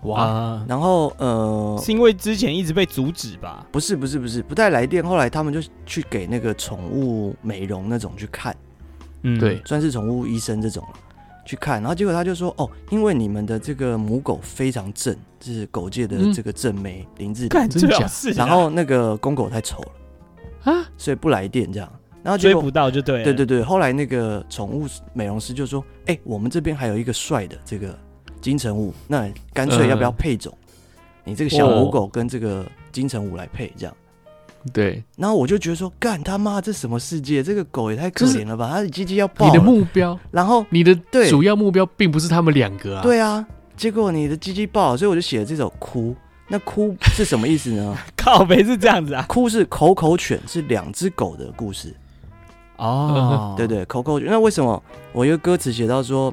[0.03, 3.65] 哇，然后呃，是因为之前一直被阻止吧？
[3.71, 5.05] 不是不是不是，不带来电。
[5.05, 8.57] 后来他们就去给那个宠物美容那种去看，
[9.23, 10.83] 嗯，对，算是宠物医生这种
[11.47, 11.81] 去看。
[11.81, 18.09] 然后结果他就说，哦，因为你们的这个母狗非常正，就是狗界的这个正妹林志玲，真假？
[18.35, 21.89] 然后那个公狗太丑了啊，所以不来电这样。
[22.25, 23.63] 然后追不到就对，对对对。
[23.63, 27.97] 后来那个宠物美容师就说，哎，我们这边还有一个帅的这个。
[28.43, 30.53] 金城武，那干脆要不要配种？
[30.53, 30.69] 呃、
[31.25, 33.97] 你这个小母狗跟这个金城武来配，这样。
[34.73, 35.03] 对。
[35.17, 37.43] 然后我就觉得说，干他妈，这什么世界？
[37.43, 38.69] 这个狗也太可怜了吧！
[38.73, 39.47] 它的鸡鸡要爆。
[39.47, 43.03] 你的目标，然后你的对主要目标并不是他们两个啊。
[43.03, 43.47] 对啊。
[43.77, 46.15] 结果你的鸡鸡爆，所以我就写了这首哭。
[46.49, 47.97] 那哭是什么意思呢？
[48.17, 49.25] 靠北是这样子啊。
[49.29, 51.95] 哭是口口犬，是两只狗的故事。
[52.77, 53.55] 哦。
[53.57, 54.29] 对对，口口犬。
[54.29, 54.83] 那为什么
[55.13, 56.33] 我一个歌词写到说？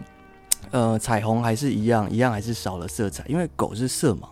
[0.72, 4.28] 呃，彩虹还是一样，一样还是少了色彩，因为狗是色盲。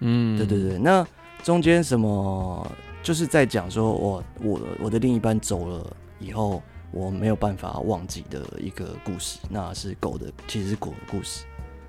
[0.00, 0.78] 嗯，对对对。
[0.78, 1.06] 那
[1.42, 2.70] 中间什么，
[3.02, 11.44] 就是在讲说我我我的另一半走了以后，我没有办法忘记的一个故事，那是狗的，其实是狗的故事。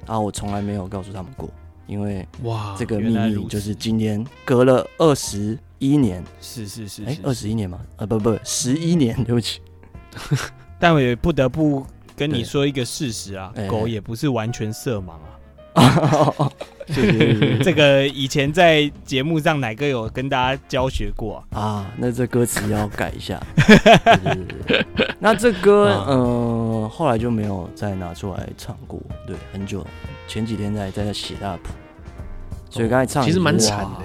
[0.06, 1.50] 啊，我从来没有告诉他们过，
[1.88, 7.80] 因为哇，这个秘密就是今天隔了二十一年，是是是，哎，二十一年吗？
[7.98, 9.60] 啊，不不，十一年，对不起。
[10.80, 11.86] 但我也不得不。
[12.16, 15.11] 跟你说一个事实啊，狗也不是完全色盲
[15.74, 16.51] 啊。
[17.64, 23.41] 这个以前在节目上哪个有跟大家教学过啊，啊那这歌词要改一下。
[23.55, 24.36] 对对
[24.68, 26.18] 对对，那这歌，嗯、
[26.84, 29.01] 呃，后来就没有再拿出来唱过。
[29.26, 29.86] 对，很久，
[30.28, 31.70] 前几天在在写大谱，
[32.70, 34.01] 所以刚才唱、哦、其实蛮惨的。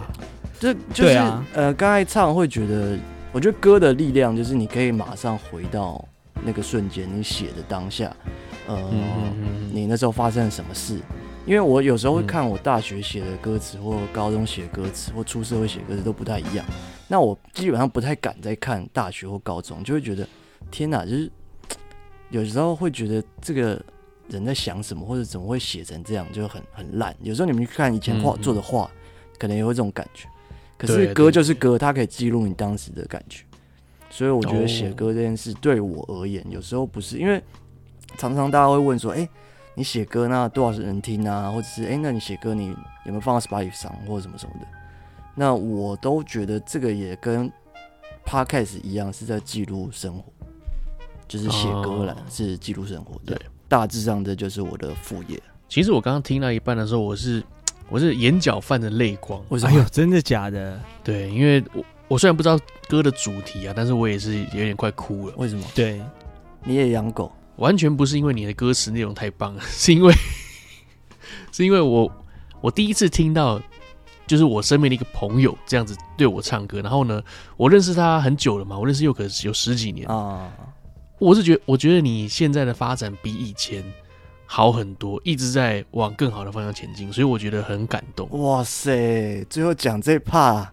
[0.60, 2.96] 这就是、啊、呃，刚才唱会觉得，
[3.32, 6.02] 我觉得歌的力量就是你可以马上回到
[6.44, 8.14] 那个瞬间，你写的当下，
[8.66, 10.98] 呃，嗯嗯嗯你那时候发生了什么事？
[11.46, 16.64] 因为我有时候会看我大学写的歌词，或高中写歌词，或出社会写歌词都不太一样。
[17.08, 20.28] 那我基本上不太敢再看大学或高中，就会觉得
[20.70, 21.30] 天哪，就是
[22.28, 23.82] 有时候会觉得这个
[24.28, 27.16] 人在想什么，或者怎么会写成这样，就很很烂。
[27.22, 28.90] 有时候你们去看以前画做的画，
[29.38, 30.28] 可能也会这种感觉。
[30.76, 33.42] 可是歌就是歌，它可以记录你当时的感觉。
[34.18, 37.42] 所以我觉得写歌这件事对我而言，有时候不是因为
[38.16, 39.28] 常常大家会问说，哎。
[39.74, 41.52] 你写歌那多少人听啊？
[41.52, 42.70] 或者是哎、欸，那你写歌你
[43.04, 44.66] 有没有放到 Spotify 上或者什么什么的？
[45.36, 47.48] 那我都觉得这个也跟
[48.26, 50.24] Podcast 一样，是在记录生活，
[51.28, 53.20] 就是写歌啦，是记录生活。
[53.24, 53.38] 对，
[53.68, 55.40] 大致上这就是我的副业。
[55.68, 57.40] 其实我刚刚听到一半的时候，我是
[57.88, 59.40] 我是眼角泛着泪光。
[59.50, 59.70] 为什么？
[59.70, 60.76] 哎呦，真的假的？
[61.04, 65.34] 对，因为我我虽然不知道歌的主题啊，但是我也是有点快哭了。
[65.36, 65.64] 为什么？
[65.74, 66.00] 对，
[66.64, 67.30] 你也养狗。
[67.56, 70.12] 完全不是因为你的歌词内容太棒了， 是因为
[71.52, 72.10] 是因为我
[72.60, 73.60] 我第一次听到，
[74.26, 77.22] 就是我身边的一个朋友这样子对我唱歌，然后呢，
[77.56, 80.50] 我认识他很久了嘛，我认识又可有十几年啊，
[81.18, 83.84] 我是觉得我觉得你现在的发展比以前
[84.46, 88.28] 好很多，一直在往更好的方向前进，所以我觉得很感动。
[88.40, 90.68] 哇塞，最后讲这 part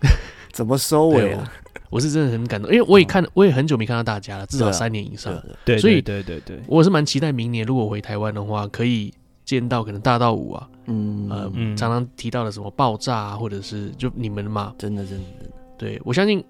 [0.52, 1.52] 怎么收尾啊？
[1.90, 5.42] 我是真的很感动，因为我也看，我也很久没看到大家了，至少三年以上。
[5.64, 9.12] 对，所以对对对，我是蛮期待明年如果回台湾的话，可以
[9.44, 11.28] 见到可能大道五啊，嗯。
[11.28, 16.44] 呃，常常提到的什么爆炸啊，或者是就你们嘛，真的真的真的，对我相信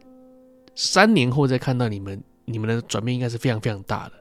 [0.74, 4.12] 三年后再看到你们，你们的转变应该是非常非常大的。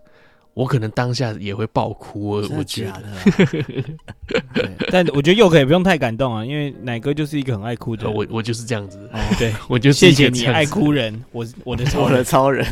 [0.59, 4.35] 我可能当下也会爆哭，我我觉得，
[4.91, 8.99] 但我觉得又可以不用太感动啊，因为奶哥就是一个很爱哭的，我我就是这样子，
[9.39, 12.67] 对， 我就谢谢你爱哭人，我我的 我的超人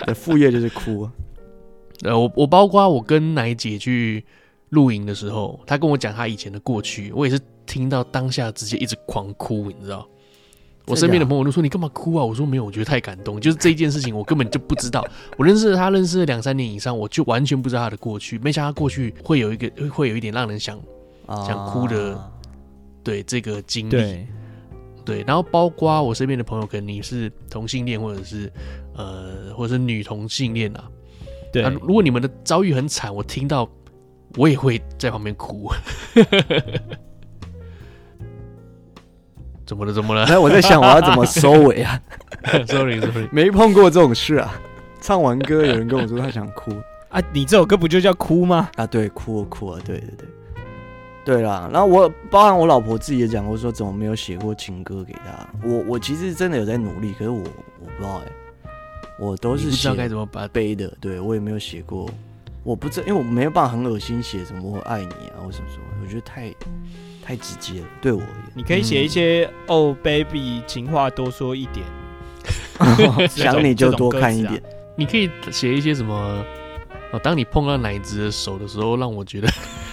[0.00, 1.08] 的副业就是哭，
[2.02, 4.22] 呃，我我包括我跟奶姐去
[4.68, 10.06] 露营的时候，她跟我讲她以前的过去，我也是听到当下直接一直狂哭，你知道。
[10.90, 13.40] 我身边的朋友都说：“你干嘛哭啊？”我说：“没有，我觉得太感动。
[13.40, 15.04] 就是这件事情，我根本就不知道。
[15.38, 18.38] 我认识他，认识了两三年以上，我就完全不知道他的过去。
[18.40, 20.78] 没想到他过去会有一个，会有一点让人想、
[21.26, 22.32] 啊、想哭的，
[23.02, 23.90] 对这个经历。
[23.90, 24.26] 对，
[25.04, 28.52] 对，然后包括我身边的朋友，可能你是同性恋，或者是
[28.96, 30.84] 呃，或者是女同性恋啊。
[31.52, 33.68] 对、啊，如果你们的遭遇很惨，我听到
[34.36, 35.70] 我也会在旁边哭。”
[39.70, 39.92] 怎么了？
[39.92, 40.26] 怎么了？
[40.28, 42.00] 那我在想，我要怎么收尾啊？
[42.66, 44.52] Sorry，Sorry，没碰过这种事啊。
[45.00, 46.72] 唱完歌，有人跟我说他想哭
[47.08, 47.22] 啊。
[47.32, 48.68] 你这首歌不就叫哭吗？
[48.74, 50.28] 啊，对，哭啊哭啊，对对对，
[51.24, 51.70] 对啦。
[51.72, 55.48] 然后我包含我老婆自己也讲过，说怎么没有写过情歌给他。
[55.64, 58.70] 我我其实真的有在努力，可是我我不知道哎、欸，
[59.20, 60.92] 我都是知道该怎么把背的。
[61.00, 62.10] 对我也没有写过，
[62.62, 66.52] 我不知道，因为我没有办法很恶心写什么我爱你啊或什么什么，我觉得太。
[67.22, 68.52] 太直接了，对我而言。
[68.54, 71.86] 你可以写一些“哦，baby”，情话多说一点，
[73.28, 74.60] 想你就多看一点。
[74.96, 76.44] 你可以写一些什么？
[77.12, 79.46] 哦，当你碰到奶子的手的时候，让我觉得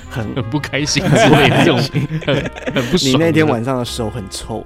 [0.09, 1.77] 很 很不开心 之类的这种，
[2.25, 3.11] 很很不爽。
[3.11, 4.65] 你那天晚上的手很臭，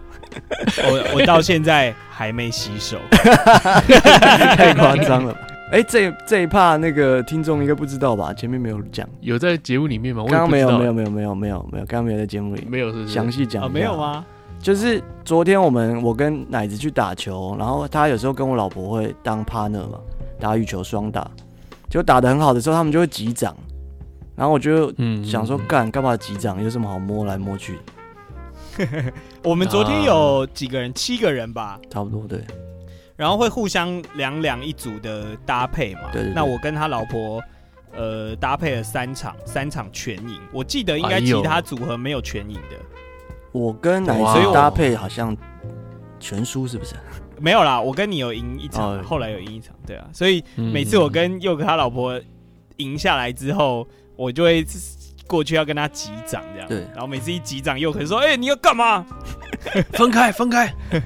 [0.84, 5.36] 我我到现在还没洗手，太夸张了。
[5.72, 8.34] 哎、欸，这这一趴那个听众应该不知道吧？
[8.34, 10.26] 前面没有讲，有在节目里面吗？
[10.28, 14.26] 刚刚没有，没有，没有，没有，没有，没有，刚刚没有在节目里，没有是详细讲，没有吗？
[14.60, 19.98] 就是昨天我们我跟奶子去打球，然后他有时候跟我老婆会当 partner 嘛，
[20.42, 21.26] 打羽球双打，
[21.90, 23.56] 就打的很好的时候，他们就会击掌，
[24.36, 24.94] 然后我就
[25.24, 26.62] 想说，干干嘛击掌？
[26.62, 27.80] 有什么好摸来摸去？
[29.42, 30.94] 我们昨天有几个人？
[30.94, 32.44] 七个人吧，差不多对。
[33.22, 36.10] 然后会互相两两一组的搭配嘛？
[36.12, 36.34] 对，对，对。
[36.34, 37.40] 那我跟他老婆，
[37.94, 40.42] 呃，搭配了三场，三场全赢。
[40.52, 42.78] 我记得应该其他组合没有全赢的。
[43.52, 45.38] 我跟奶子搭配好像
[46.20, 46.96] 全输，是不是？
[47.40, 50.08] 没有啦，我跟你有赢一场，哦、后来有赢一场，对啊。
[50.12, 52.20] 所以每次我跟佑哥他老婆
[52.78, 54.66] 赢下来之后，我就会。
[55.32, 59.06] 过去要跟他击掌这样，对，然后每次一击掌，又可能说：“哎、欸，你要干嘛？
[59.94, 60.70] 分开，分开。”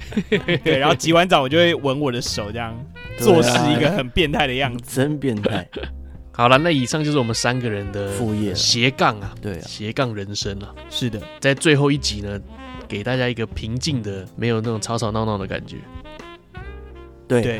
[0.63, 2.75] 对，然后击完掌，我就会吻我的手，这样
[3.19, 5.67] 做事一个很变态的样子，真变态。
[6.33, 10.73] 好了，那以上就是我们三个人的副业斜杠啊，对，斜杠人生啊。
[10.89, 12.39] 是的，在最后一集呢，
[12.87, 15.77] 给大家一个平静的，没有那种吵吵闹闹的感觉。
[17.27, 17.59] 对，对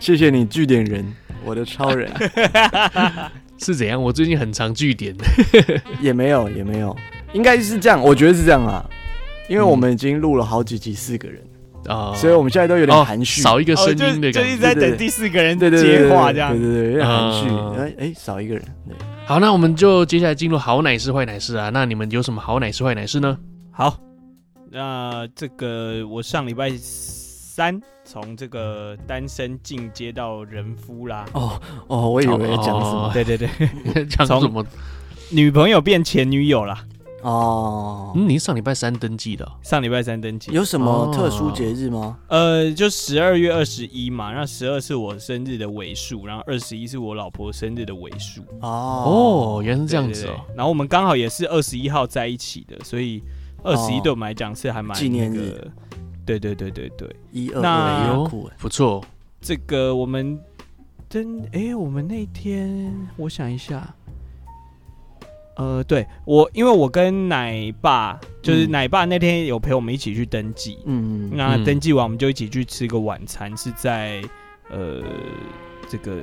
[0.00, 2.10] 谢谢你据点人，我的超人
[3.58, 4.02] 是怎样？
[4.02, 5.14] 我最近很常句点，
[6.00, 6.96] 也没有，也没有，
[7.32, 8.84] 应该是这样，我觉得是这样啊，
[9.48, 11.42] 因为我们已经录了好几集四个人。
[11.86, 17.48] 啊，所以我们现在都有点含蓄，少一个声音的感觉，就一直在等第四个人接话，这样，对对对，有点含蓄，
[17.80, 18.94] 哎哎，少一个人，对，
[19.24, 23.38] 好，那我们就接下来进入好奶师坏奶事啊，那你们有什么好奶师坏奶事呢？
[23.70, 23.98] 好。
[24.70, 27.80] 那这个我上礼拜三
[28.10, 31.26] 从这个单身进阶到人夫啦。
[31.34, 33.10] 哦哦，我以为讲什么？
[33.12, 33.48] 对对对，
[34.08, 34.64] 讲什么？
[35.30, 36.82] 女朋友变前女友啦。
[37.20, 39.46] 哦，嗯，你上礼拜三登记的？
[39.62, 40.50] 上礼拜三登记。
[40.52, 42.16] 有什么特殊节日吗？
[42.28, 48.40] 呃，就十二月二十一嘛，那十二是我生日的尾数，然后二十一是我老婆生日的尾数。
[48.62, 50.40] 哦，原来是这样子哦。
[50.56, 53.22] 然后我们刚好也是二十一号在一起的，所以。
[53.64, 55.68] 二十一对我们来讲是还蛮纪念日，
[56.28, 59.02] 对对对对对，一二那不错。
[59.40, 60.38] 这个我们
[61.08, 63.94] 真哎，我们那天我想一下，
[65.56, 74.22] 呃，对我，因为我跟奶爸，就是奶爸那天有陪我们一起去登记，嗯，那登记完我们就一起去吃个晚餐，是在
[74.68, 75.02] 呃
[75.88, 76.20] 这个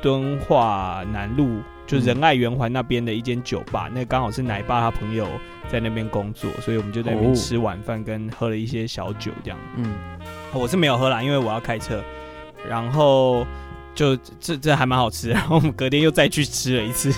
[0.00, 1.60] 敦化南路。
[1.92, 5.28] 就仁爱圆环那边的一间酒吧，那刚好是奶爸他朋友
[5.68, 9.58] 在那边工作，所以我们就在那边吃晚饭，跟喝了一些小酒这样。
[9.76, 9.92] 嗯，
[10.54, 12.02] 我是没有喝啦，因为我要开车。
[12.66, 13.46] 然后
[13.94, 17.12] 就这这还蛮好吃， 然后我们隔天又再去吃了一次，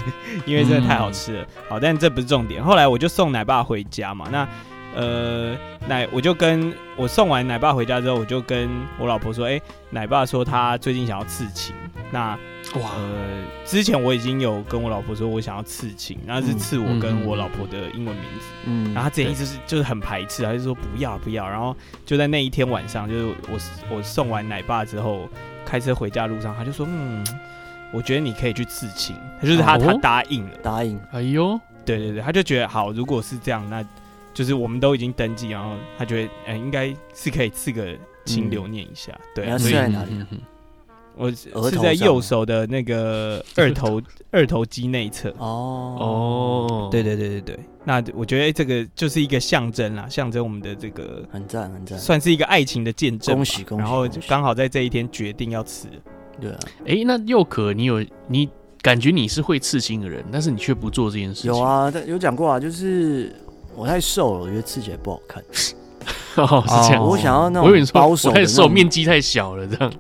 [0.45, 1.43] 因为真的太好吃了。
[1.43, 2.61] 嗯、好，但这不是重点。
[2.61, 4.49] 后来我就送奶爸回家嘛，那
[4.95, 11.75] 呃奶我就跟我送完奶爸回家之后，我就跟我老婆说，哎、欸，奶爸说他最近想要刺青，
[12.11, 12.39] 那。
[12.81, 25.29] 哇，呃，之前我已经有跟我老婆说，我想要刺青，然后是刺我跟我老婆的英文名字，嗯，然后他之前一直是就是很排斥，他就说不要不要，然后就在那一天晚上，就是我我送完奶爸之后，
[25.65, 27.25] 开车回家路上，他就说，嗯，
[27.93, 33.85] 我觉得你可以去刺青，他就是他他答应了，答应，哎呦，对对对，他就觉得好，如果是这样，那
[34.35, 40.27] 就是我们都已经登记，然后他觉得，哎，应该是可以刺个青留念一下，对，要刺在哪里？
[41.17, 53.37] 我是在右手的那个二头二头肌内侧哦哦，对对对对对，那我觉得这个就是一个象征啦，象征我们的这个很赞很赞，算是一个爱情的见证。
[53.37, 53.83] 恭喜恭喜！
[53.83, 55.87] 然后就刚好在这一天决定要刺。
[56.41, 58.49] 对啊，哎，那又可你有你
[58.83, 61.49] 感觉你是会刺青的人，但是你却不做这件事情。
[61.53, 63.33] 有啊，但有讲过啊，就是
[63.77, 65.43] 我太瘦了，我觉得刺起来不好看。
[66.37, 67.05] 哦，是这样。
[67.05, 69.93] 我想要那种保守，太瘦，面积太小了，这样。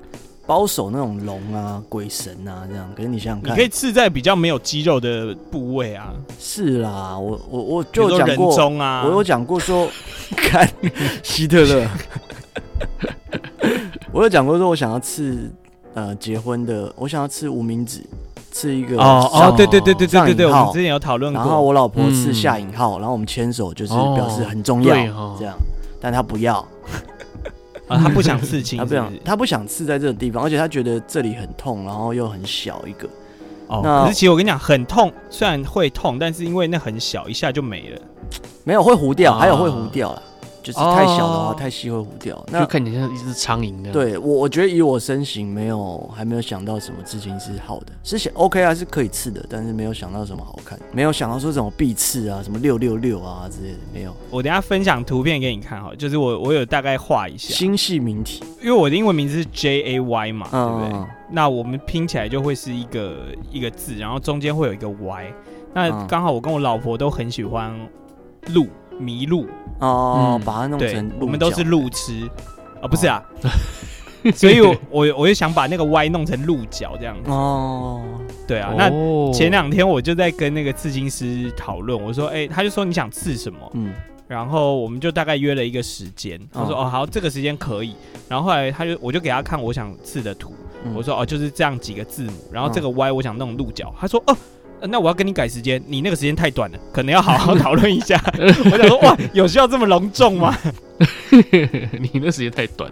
[0.47, 6.13] 保守那种龙啊、鬼神啊这样，可是你想想看，你可以刺在比较没有肌肉的部位啊。
[6.39, 9.89] 是啦，我我我就有讲过，中啊、我有讲过说，
[10.37, 10.69] 看
[11.23, 11.89] 希特勒，
[14.13, 15.51] 我有讲过说，我想要刺
[15.95, 18.01] 呃结婚的，我想要刺无名指，
[18.55, 21.43] 刺一个哦哦，对对对对对对对，我们之前有讨论过。
[21.43, 24.95] 然后我老婆刺下引号，然后我们牵手，就是表示很重要
[25.37, 25.57] 这样，
[26.01, 26.65] 但她不要。
[27.89, 33.07] 啊，他不想刺青， 他不想，他不想刺在这个地方，而且他觉得这里很痛，然后又很小一个。
[33.67, 38.01] 哦，那可是其实我跟你讲，很痛，虽然会痛，但是因为那很小，一下就没了。
[38.63, 40.23] 没有会糊掉，还有会糊掉了。
[40.65, 42.43] 就是太小的话，太细会糊掉。
[42.51, 43.93] 那就看你像一只苍蝇那样。
[43.93, 54.17] 对我，我觉得以我身形，没有还没有想到什么刺青是好的，是想 OK 啊，是可以刺的，但是没有想到什么好看，没有想到说什么必刺啊，什么六六六啊之类的，没有。
[54.31, 61.07] 我等下分享图片给你看哈，就是我我有大概画一下星系名体，因为我的英文名字是 J A Y 嘛，对不对？
[61.31, 63.17] 那我们拼起来就会是一个
[63.51, 65.33] 一个字，然后中间会有一个 Y。
[65.75, 67.75] 那刚好我跟我老婆都很喜欢
[68.55, 68.67] 鹿。
[69.01, 69.47] 麋鹿
[69.81, 72.29] 哦，把它弄成我们都是路痴。
[72.81, 73.23] 啊，不是啊，
[74.37, 77.31] 所以我我我就想把那个 Y 弄成鹿角这样子。
[77.31, 78.03] 哦，
[78.47, 78.91] 对啊，那
[79.33, 83.59] 前两天我就在跟那个刺青师讨论，我说哎，他就说你想刺什么？
[83.73, 83.95] 嗯，
[84.29, 87.95] 然后我们就大概约了一个时间，他说哦好，这个时间可以，
[88.29, 90.53] 然后后来他就我就给他看我想刺的图，
[90.95, 94.37] 我说哦就是这样几个字母，然后这个 Y 我想弄鹿角，他说哦。
[94.89, 98.21] 那我要跟你改时间，你那个时间太短了，可能要好好 讨论一下。
[98.39, 100.57] 我想说，哇，有需要这么隆重吗？
[101.93, 102.91] 你那时间太短。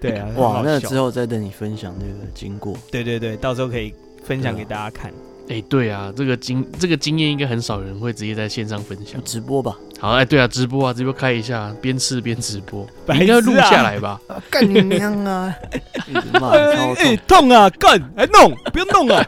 [0.00, 2.76] 对啊，哇，那之后再等你分享那个经过。
[2.90, 3.92] 对对对，到时候可以
[4.24, 5.12] 分享给大家看。
[5.48, 9.76] 哎、欸，对啊，这个经这个经验应该很少人会直接在线上分享，直播吧。
[9.98, 14.20] 好，哎、欸，对啊，直播啊，直播开一下，边吃边直播，应该录下来吧？
[14.50, 15.54] 干你娘啊！
[16.12, 17.68] 哎、欸，痛啊！
[17.70, 19.24] 干，哎，弄，不要弄啊！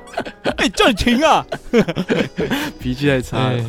[0.56, 1.44] 哎、欸，叫你停啊！
[2.78, 3.56] 脾气太差了。
[3.56, 3.64] 欸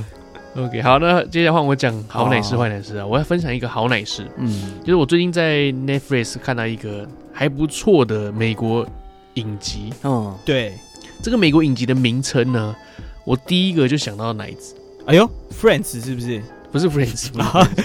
[0.54, 3.08] OK，好，那接下来换我讲好奶事坏奶事啊！
[3.08, 8.86] 我要分享一个好奶事，嗯，就是我最近在 Netflix 看到一个还不错的美国
[9.36, 10.74] 影集，嗯，对，
[11.22, 12.76] 这个美国影集的名称呢，
[13.24, 15.30] 我第一个就想到奶子，哎呦
[15.61, 16.41] ，Friends 是不是？
[16.72, 17.30] 不是 Friends，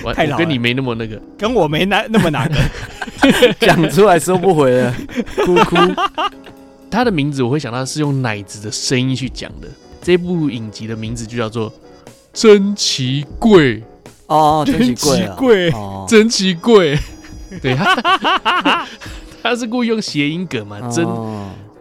[0.05, 2.59] 我太老，跟你没那么那个，跟我没那那么难的，
[3.61, 4.95] 讲出来收不回了，
[5.45, 5.77] 哭哭。
[6.91, 9.69] 他的名字我会想到是用奶子的声音去讲的，
[10.01, 11.73] 这部影集的名字就叫做。
[12.33, 13.83] 珍奇贵
[14.27, 15.73] 哦，珍奇贵，
[16.07, 16.99] 珍奇贵，
[17.63, 18.87] 对，他
[19.43, 21.03] 他是故意用谐音梗嘛，珍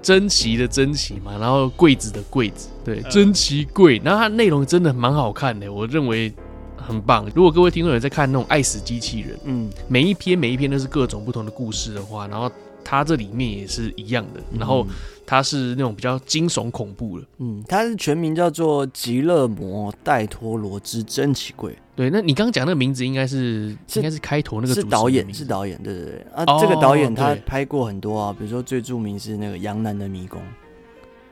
[0.06, 6.32] 珍奇的珍奇嘛，然后柜子的柜子，对，珍奇柜，然后它内容真的蛮好看的，我认为
[6.78, 7.26] 很棒。
[7.34, 12.52] 如果各位听众有在看那种爱死机器人，嗯，每一篇每一篇都是各种不同的故事的话，然后
[12.86, 14.88] 它这里面也是一样的，然后。
[15.28, 21.72] 它是那种比较惊悚恐怖的，嗯，它是全名叫做《极乐魔·戴托罗之珍奇柜》。
[21.96, 26.28] 对，那你刚刚讲那个名字应该是，是应该是开头那个是导演，是导演，对对对。
[26.32, 30.40] 啊，哦、这个导演他拍过很多啊，比如说最著名是那个《羊男的迷宫》，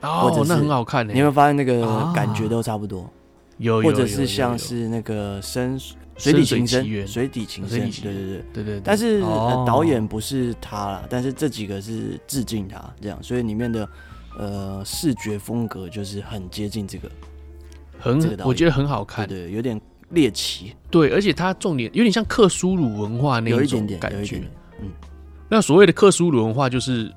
[0.00, 3.02] 哦，那很好看，你有没有发现那个感觉都差不多？
[3.02, 3.10] 啊、
[3.58, 5.78] 有，或者是像是那个深
[6.16, 8.44] 水底情深，水底情深，对对对。
[8.52, 8.80] 对对。
[8.84, 9.20] 但是
[9.66, 13.88] 导演不是他啦，但是这几个是致敬他这样，所以里面的
[14.38, 17.10] 呃视觉风格就是很接近这个，
[17.98, 24.42] 很我觉得很好看，对，有点猎奇，对，而且它重点有点像克苏鲁文化那一种感觉，
[24.80, 24.90] 嗯。
[25.48, 27.12] 那所谓的克苏鲁文化就是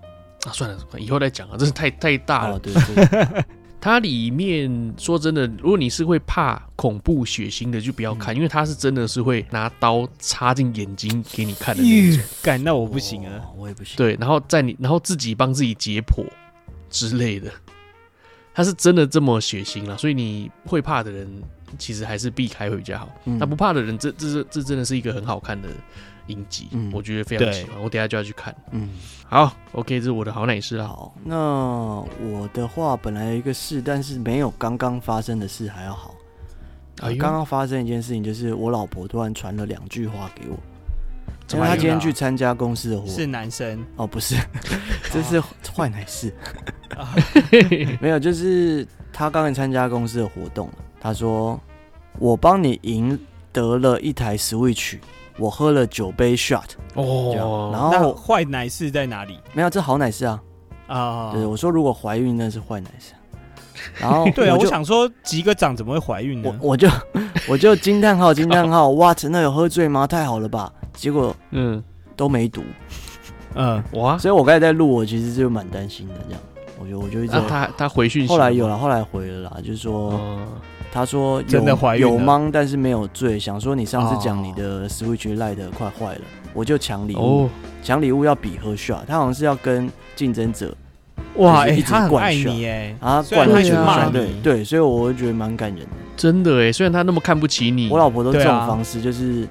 [0.45, 2.73] 啊，算了，以后再讲啊，这是太太大了，对。
[3.79, 12.23] 它里面说真的，如果你是会怕恐怖血腥的，就不要看，嗯、因为它是真的是会拿刀插进眼睛给你看的那种。
[12.41, 13.95] 干，那我不行啊，我也不行。
[13.95, 16.25] 对，然后在你，然后自己帮自己解剖
[16.89, 17.51] 之类的，
[18.53, 21.29] 它是真的这么血腥了，所以你会怕的人
[21.77, 23.07] 其实还是避开会比较好。
[23.23, 25.69] 那、嗯、不怕的人，这这这这真的是一个很好看的。
[26.27, 28.55] 影集，嗯，我觉得非常喜欢，我等下就要去看。
[28.71, 28.89] 嗯，
[29.25, 30.87] 好，OK，这是我的好奶事啊。
[30.87, 36.15] 好，那我的话本来有一个事，但是没有刚刚发生的事还要好。
[37.01, 40.57] 啊，刚刚发生一件事情，就是我老婆突然传了两句话给我，
[41.53, 43.07] 因为她今天去参加公司的活。
[43.07, 44.35] 是男生哦，不是，
[45.11, 45.39] 这是
[45.75, 46.33] 坏奶事。
[48.01, 50.67] 没有，就是他刚才参加公司的活动，
[50.99, 51.59] 他说
[52.17, 53.19] 我帮你赢
[53.53, 54.97] 得了一台 Switch。
[55.37, 56.63] 我喝了九杯 shot
[56.95, 59.39] 哦，然后坏奶是在哪里？
[59.53, 60.41] 没有，这好奶是啊
[60.87, 61.31] 啊！
[61.33, 63.13] 对，我说如果怀孕那是坏奶事。
[63.99, 66.49] 然后 对啊，我想说击个掌怎么会怀孕呢？
[66.61, 66.89] 我我就
[67.47, 69.23] 我就惊叹号惊叹号， what？
[69.25, 70.07] 那有喝醉吗？
[70.07, 70.71] 太好了吧？
[70.93, 71.81] 结果嗯
[72.15, 72.63] 都没毒，
[73.53, 74.17] 嗯哇！
[74.17, 76.15] 所以我刚才在录，我其实就蛮担心的。
[76.27, 76.41] 这样，
[76.79, 80.19] 我就我就一直他他回讯息，后来有了，后来回了啦，就是说。
[80.91, 83.39] 他说有有忙，但是没有醉。
[83.39, 86.21] 想说你上次讲你的 Switch Lite 快坏了，
[86.53, 87.49] 我就抢礼物。
[87.83, 90.75] 抢礼物要比喝 shot，他好像是要跟竞争者
[91.35, 95.91] 哇，哎，他很爱你哎，啊，灌他去骂对对，所以我会觉得蛮感人的。
[96.15, 99.47] 真的哎，虽然他那么看不起你，我老婆都这种方式，就是。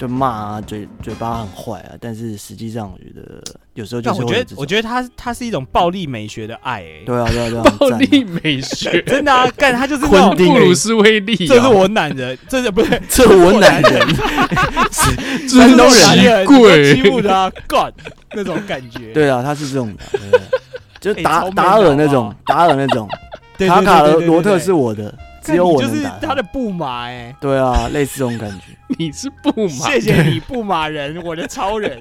[0.00, 3.42] 就骂啊，嘴嘴巴很坏啊，但是实际上我觉得
[3.74, 4.22] 有时候就是。
[4.22, 7.02] 我觉得，我觉得他他是一种暴力美学的爱，哎。
[7.04, 7.62] 对啊，对啊，对啊。
[7.78, 11.36] 暴力美学， 真的啊，干他就是那种 布鲁斯威利。
[11.46, 13.02] 这是我男人，这是不是？
[13.10, 14.16] 这我男人，
[15.46, 17.92] 山东人贵欺负他干
[18.32, 19.12] 那种感觉。
[19.12, 19.94] 对啊，他是这种
[20.32, 20.40] 的，
[20.98, 23.06] 就达达尔那种，达尔那种，
[23.58, 25.14] 卡卡的罗特是我的。
[25.42, 28.76] 只有我就是他的布马哎，对啊，类似这种感觉。
[28.98, 31.98] 你是布马，谢谢你布马人，我的超人。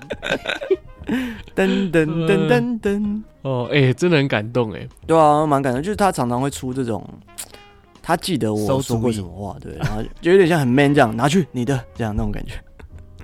[1.55, 4.87] 噔噔噔噔噔，哦，哎，真的很感动哎。
[5.07, 7.03] 对啊，蛮感动，就是他常常会出这种，
[8.01, 12.53] 他记得我说过什么话，对，然后就有点像很 man 这样，拿去你的这样那种感觉。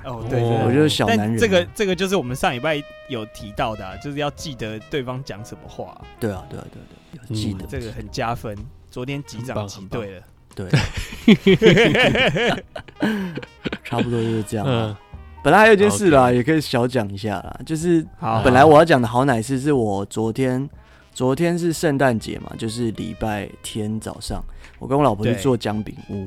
[0.04, 1.38] 哦，对，我就是小男人。
[1.38, 6.00] 这个这个就是我们上礼拜有提到的，就是要记得对方讲什么话。
[6.20, 6.80] 对啊，对啊，对
[7.12, 8.56] 对，要记得这个很加分。
[8.96, 10.22] 昨天击掌击对了，
[10.56, 10.70] 对，
[13.84, 14.66] 差不多就是这样。
[15.44, 18.08] 本来还有一件事啦，也可以小讲一下啦，就是
[18.42, 20.70] 本来我要讲的好奶事是我昨天，
[21.14, 24.42] 昨天是圣诞节嘛，就是礼拜天早上，
[24.80, 26.26] 我跟我老婆去做姜饼屋，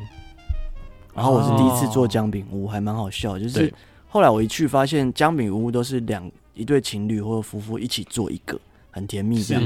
[1.15, 3.39] 然后我是第一次做姜饼屋，还蛮好笑。
[3.39, 3.73] 就是
[4.09, 9.63] 后来我一去发现，姜饼屋都是两一对情侣或者夫妇一起做一个，很甜蜜这样。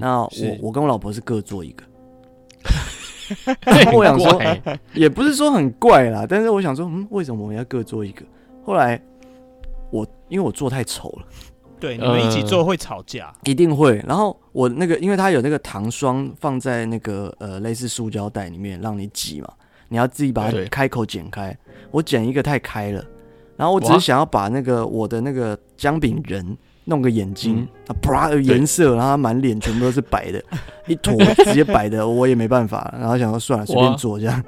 [0.00, 0.30] 那我
[0.62, 1.84] 我跟我老婆是各做一个。
[3.94, 4.42] 我想说，
[4.92, 8.24] 也不是说很怪啦，但是我想说，嗯，为什么我们要各做一个？
[8.64, 9.00] 后来
[9.90, 11.24] 我因为我做太丑了，
[11.78, 14.02] 对，你们一起做会吵架，一定会。
[14.06, 19.48] 然后我那个，因为它有那个糖霜放在那个呃类似塑胶袋里面让你挤嘛，
[19.88, 21.56] 你要自己把它开口剪开。
[21.90, 23.04] 我剪一个太开了，
[23.56, 26.56] 然后我只是想要把那个我的那个姜饼人。
[26.84, 30.42] 弄个眼睛，啊，啪，颜色，然后满脸全部都是白的，
[30.88, 34.42] 一坨直接白的，我也没办法，然后想说算了，随便做这样，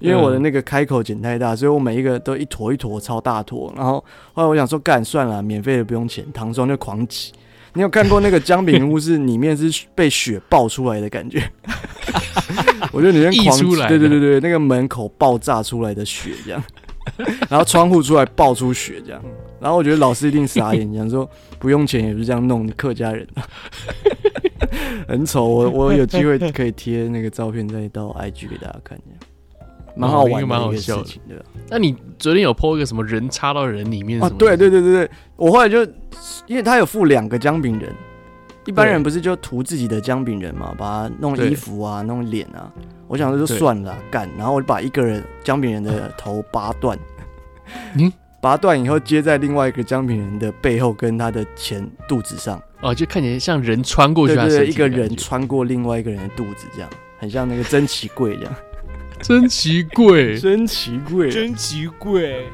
[0.00, 7.32] 因为我的那个开口剪太大，所以我每一个都一坨一坨超大坨，然后后来我想说干算了，免费的不用钱，糖霜就狂挤。
[7.74, 11.42] 你有看过那个姜饼屋是里面是被血爆出来的感觉？
[12.92, 16.62] 我觉得里面狂挤，对对对对，那个门口爆炸出来的血这样。
[17.48, 19.22] 然后窗户出来爆出血这样，
[19.62, 21.28] 然后我觉得老师一定傻眼， 讲说
[21.60, 23.46] 不用钱也是这样弄，你客家人啊，
[25.06, 25.46] 很丑。
[25.46, 29.64] 我我有机会可以贴那个照片再到 IG 给大家看一下，
[29.94, 31.10] 蛮好玩，蛮好笑的。
[31.28, 31.44] 对吧？
[31.70, 34.20] 那你昨天有 po 一个什么人插到人里面？
[34.20, 35.84] 啊，对对对对对，我后来就
[36.46, 37.90] 因为他有附两个姜饼人。
[38.64, 42.70] 一般人不是就涂自己的姜饼人嘛，把它弄衣服啊，弄脸啊。
[43.08, 44.28] 我想说就算了，干。
[44.38, 46.96] 然后我就把一个人姜饼人的头拔断，
[47.98, 52.60] 嗯，拔断以后接在另外一个姜饼人的背后跟他的前肚子上。
[52.82, 58.54] 哦，就看起来像人穿过去，对对，一个人穿过另外一个人的肚子，这样很像那个珍奇柜这样。
[59.22, 62.44] 珍奇柜，珍奇柜，珍奇柜。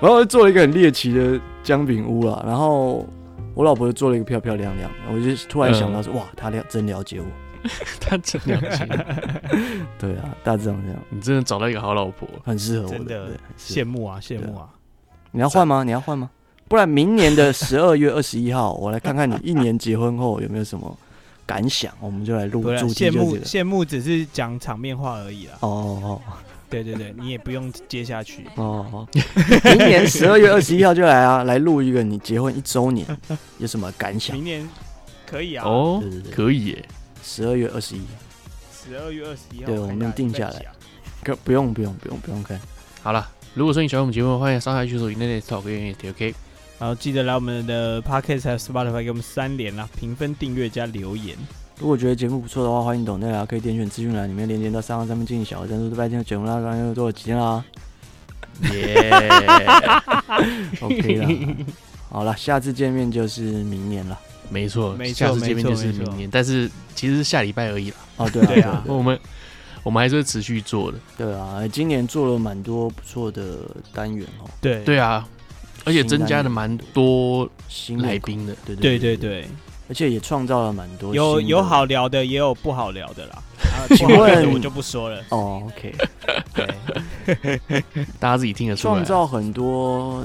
[0.00, 3.06] 然后做了一个很猎奇的姜饼屋了，然后。
[3.56, 7.26] 我老婆就做了一个漂漂亮亮，我就突然想到说，哇，她了真了解我，
[8.00, 8.86] 她真了解。
[9.98, 14.68] 对啊，大致上这样，你真的找到一个好老婆，很适合我的，的羡慕啊，羡慕啊！
[15.32, 15.82] 你要换吗？
[15.84, 16.30] 你要换吗？
[16.68, 20.96] 不然明年的 十二月二十一号，我来看看你一年结婚后有没有什么
[21.46, 23.10] 感想，我们就来录主题。
[23.10, 25.54] 羡慕羡慕只是讲场面话而已啦。
[25.60, 25.68] 哦
[26.02, 26.20] 哦。
[26.70, 29.06] 对对对，你也不用接下去哦。
[29.64, 33.06] 明年十二月二十一号就来啊，来录一个你结婚一周年
[33.58, 34.34] 有什么感想？
[34.34, 34.68] 明年
[35.24, 36.84] 可以啊，哦，对对对，可以耶。
[37.24, 38.02] 十二月二十一，
[38.70, 40.66] 十二月二十一号，对，我们定下来。
[41.22, 42.60] 可不用不用不用不用看。
[43.02, 46.34] 好了，如果说你喜欢我们节目，欢迎上海去搜 Internet Talk 跟 OK。
[46.78, 51.34] 然后记得来我们的 Podcast 还有 Spotify 给我们三连啊，评分、订阅加留言。
[51.78, 55.88] 如果觉得节目不错的话，欢迎抖内啊，可以点选资讯栏里面连接到三号上面进行小额赞助。
[55.88, 57.64] 这半天的节目啦，刚刚又做了几天啦，
[58.72, 59.10] 耶
[60.80, 61.56] ，OK 了，
[62.10, 64.18] 好了，下次见面就是明年了，
[64.50, 67.96] 没错，没错，下次见面就是明年，但是其实是下礼拜而已啦。
[68.16, 69.18] 哦，对啊，对啊，我们
[69.82, 70.98] 我们还是会持续做的。
[71.16, 73.58] 对啊，今年做了蛮多不错的
[73.92, 74.48] 单元哦。
[74.60, 75.26] 对对啊，
[75.84, 78.54] 而且增加了蛮多新来宾的。
[78.66, 79.48] 对对对对。
[79.86, 83.42] 而且也创造了蛮多，有有好聊的，也有不好聊的啦。
[83.94, 85.22] 请问我就不说了。
[85.28, 85.94] 哦，OK，
[87.36, 87.60] 对，
[88.18, 88.94] 大家自己听得出来。
[88.94, 90.24] 创造很多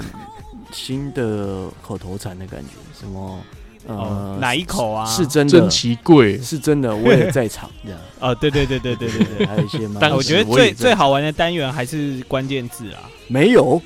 [0.72, 3.38] 新的口头禅的感觉，什么
[3.86, 5.04] 呃，哪一口啊？
[5.06, 7.98] 是真的，真奇贵是真的，我也在场这样。
[8.18, 13.00] 啊， 对对对对对对对，还有一些，但我觉得最最好玩的单元还是关键字啊。
[13.26, 13.80] 没有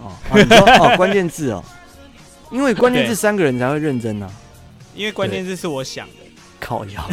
[0.00, 1.62] 哦，你说哦，关键字哦，
[2.50, 4.30] 因为关键字 三个人才会认真呐。
[4.94, 6.14] 因为关键字是我想的，
[6.60, 7.10] 靠腰。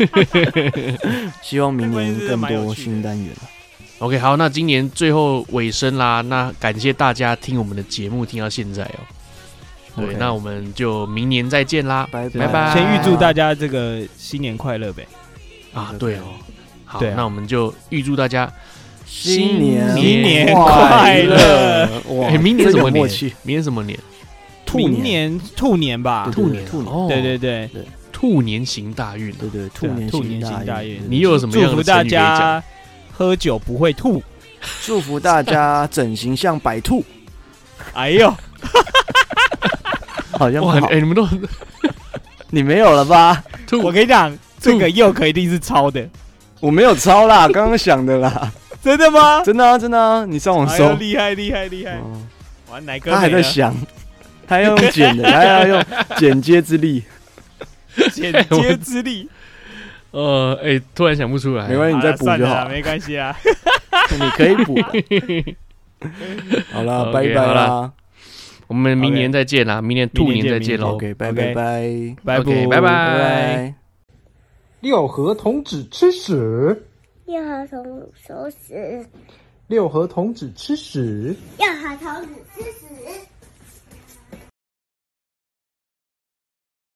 [1.42, 3.34] 希望明年更多新单元。
[3.98, 9.00] OK，好，那今年最后尾声啦，那感谢大家听我们的节目听到现在哦。
[9.96, 12.72] 对，那我们就明年再见啦，拜拜。
[12.72, 15.06] 先预祝大家这个新年快乐呗。
[15.72, 16.24] 啊，对哦。
[16.84, 18.52] 好，那我们就预祝大家
[19.06, 21.88] 新年新年快乐。
[22.08, 23.08] 哇，明年什么年？
[23.42, 23.98] 明年什么年？
[24.66, 27.70] 兔年兔年吧，兔年兔年，对对对，
[28.12, 32.62] 兔年行大运，对对，兔年兔年行大运，你有什么样的祝福大家
[33.10, 34.22] 喝酒不会吐，
[34.84, 37.04] 祝福大家整形像白兔。
[37.94, 38.32] 哎呦，
[40.40, 41.28] 好像很哎，你们都
[42.48, 43.44] 你没有了吧？
[43.82, 46.08] 我跟你讲，这个又可一定是抄的，
[46.60, 48.50] 我没有抄啦， 刚刚想的啦。
[48.82, 49.42] 真的吗？
[49.44, 52.00] 真的啊，真的啊，你上网搜，厉害厉害厉害！
[52.70, 53.10] 玩哪个？
[53.12, 53.74] 他还在想。
[54.48, 55.84] 他要用剪的， 他要用
[56.16, 57.04] 剪接之力，
[58.12, 59.28] 剪接之力。
[60.12, 63.36] 呃，哎，突然想不出来，没关系，你再补就好，没关系啊，
[64.18, 64.76] 你可以补。
[66.72, 67.92] 好了，拜拜啦，
[68.70, 70.94] 我们明年再见啦，明年兔年再见喽。
[70.94, 73.74] OK，拜拜拜拜拜拜拜。
[74.78, 76.80] 六合童子吃屎，
[77.26, 79.04] 六合童子吃屎，
[79.66, 82.89] 六合童子吃屎，六合童子吃屎。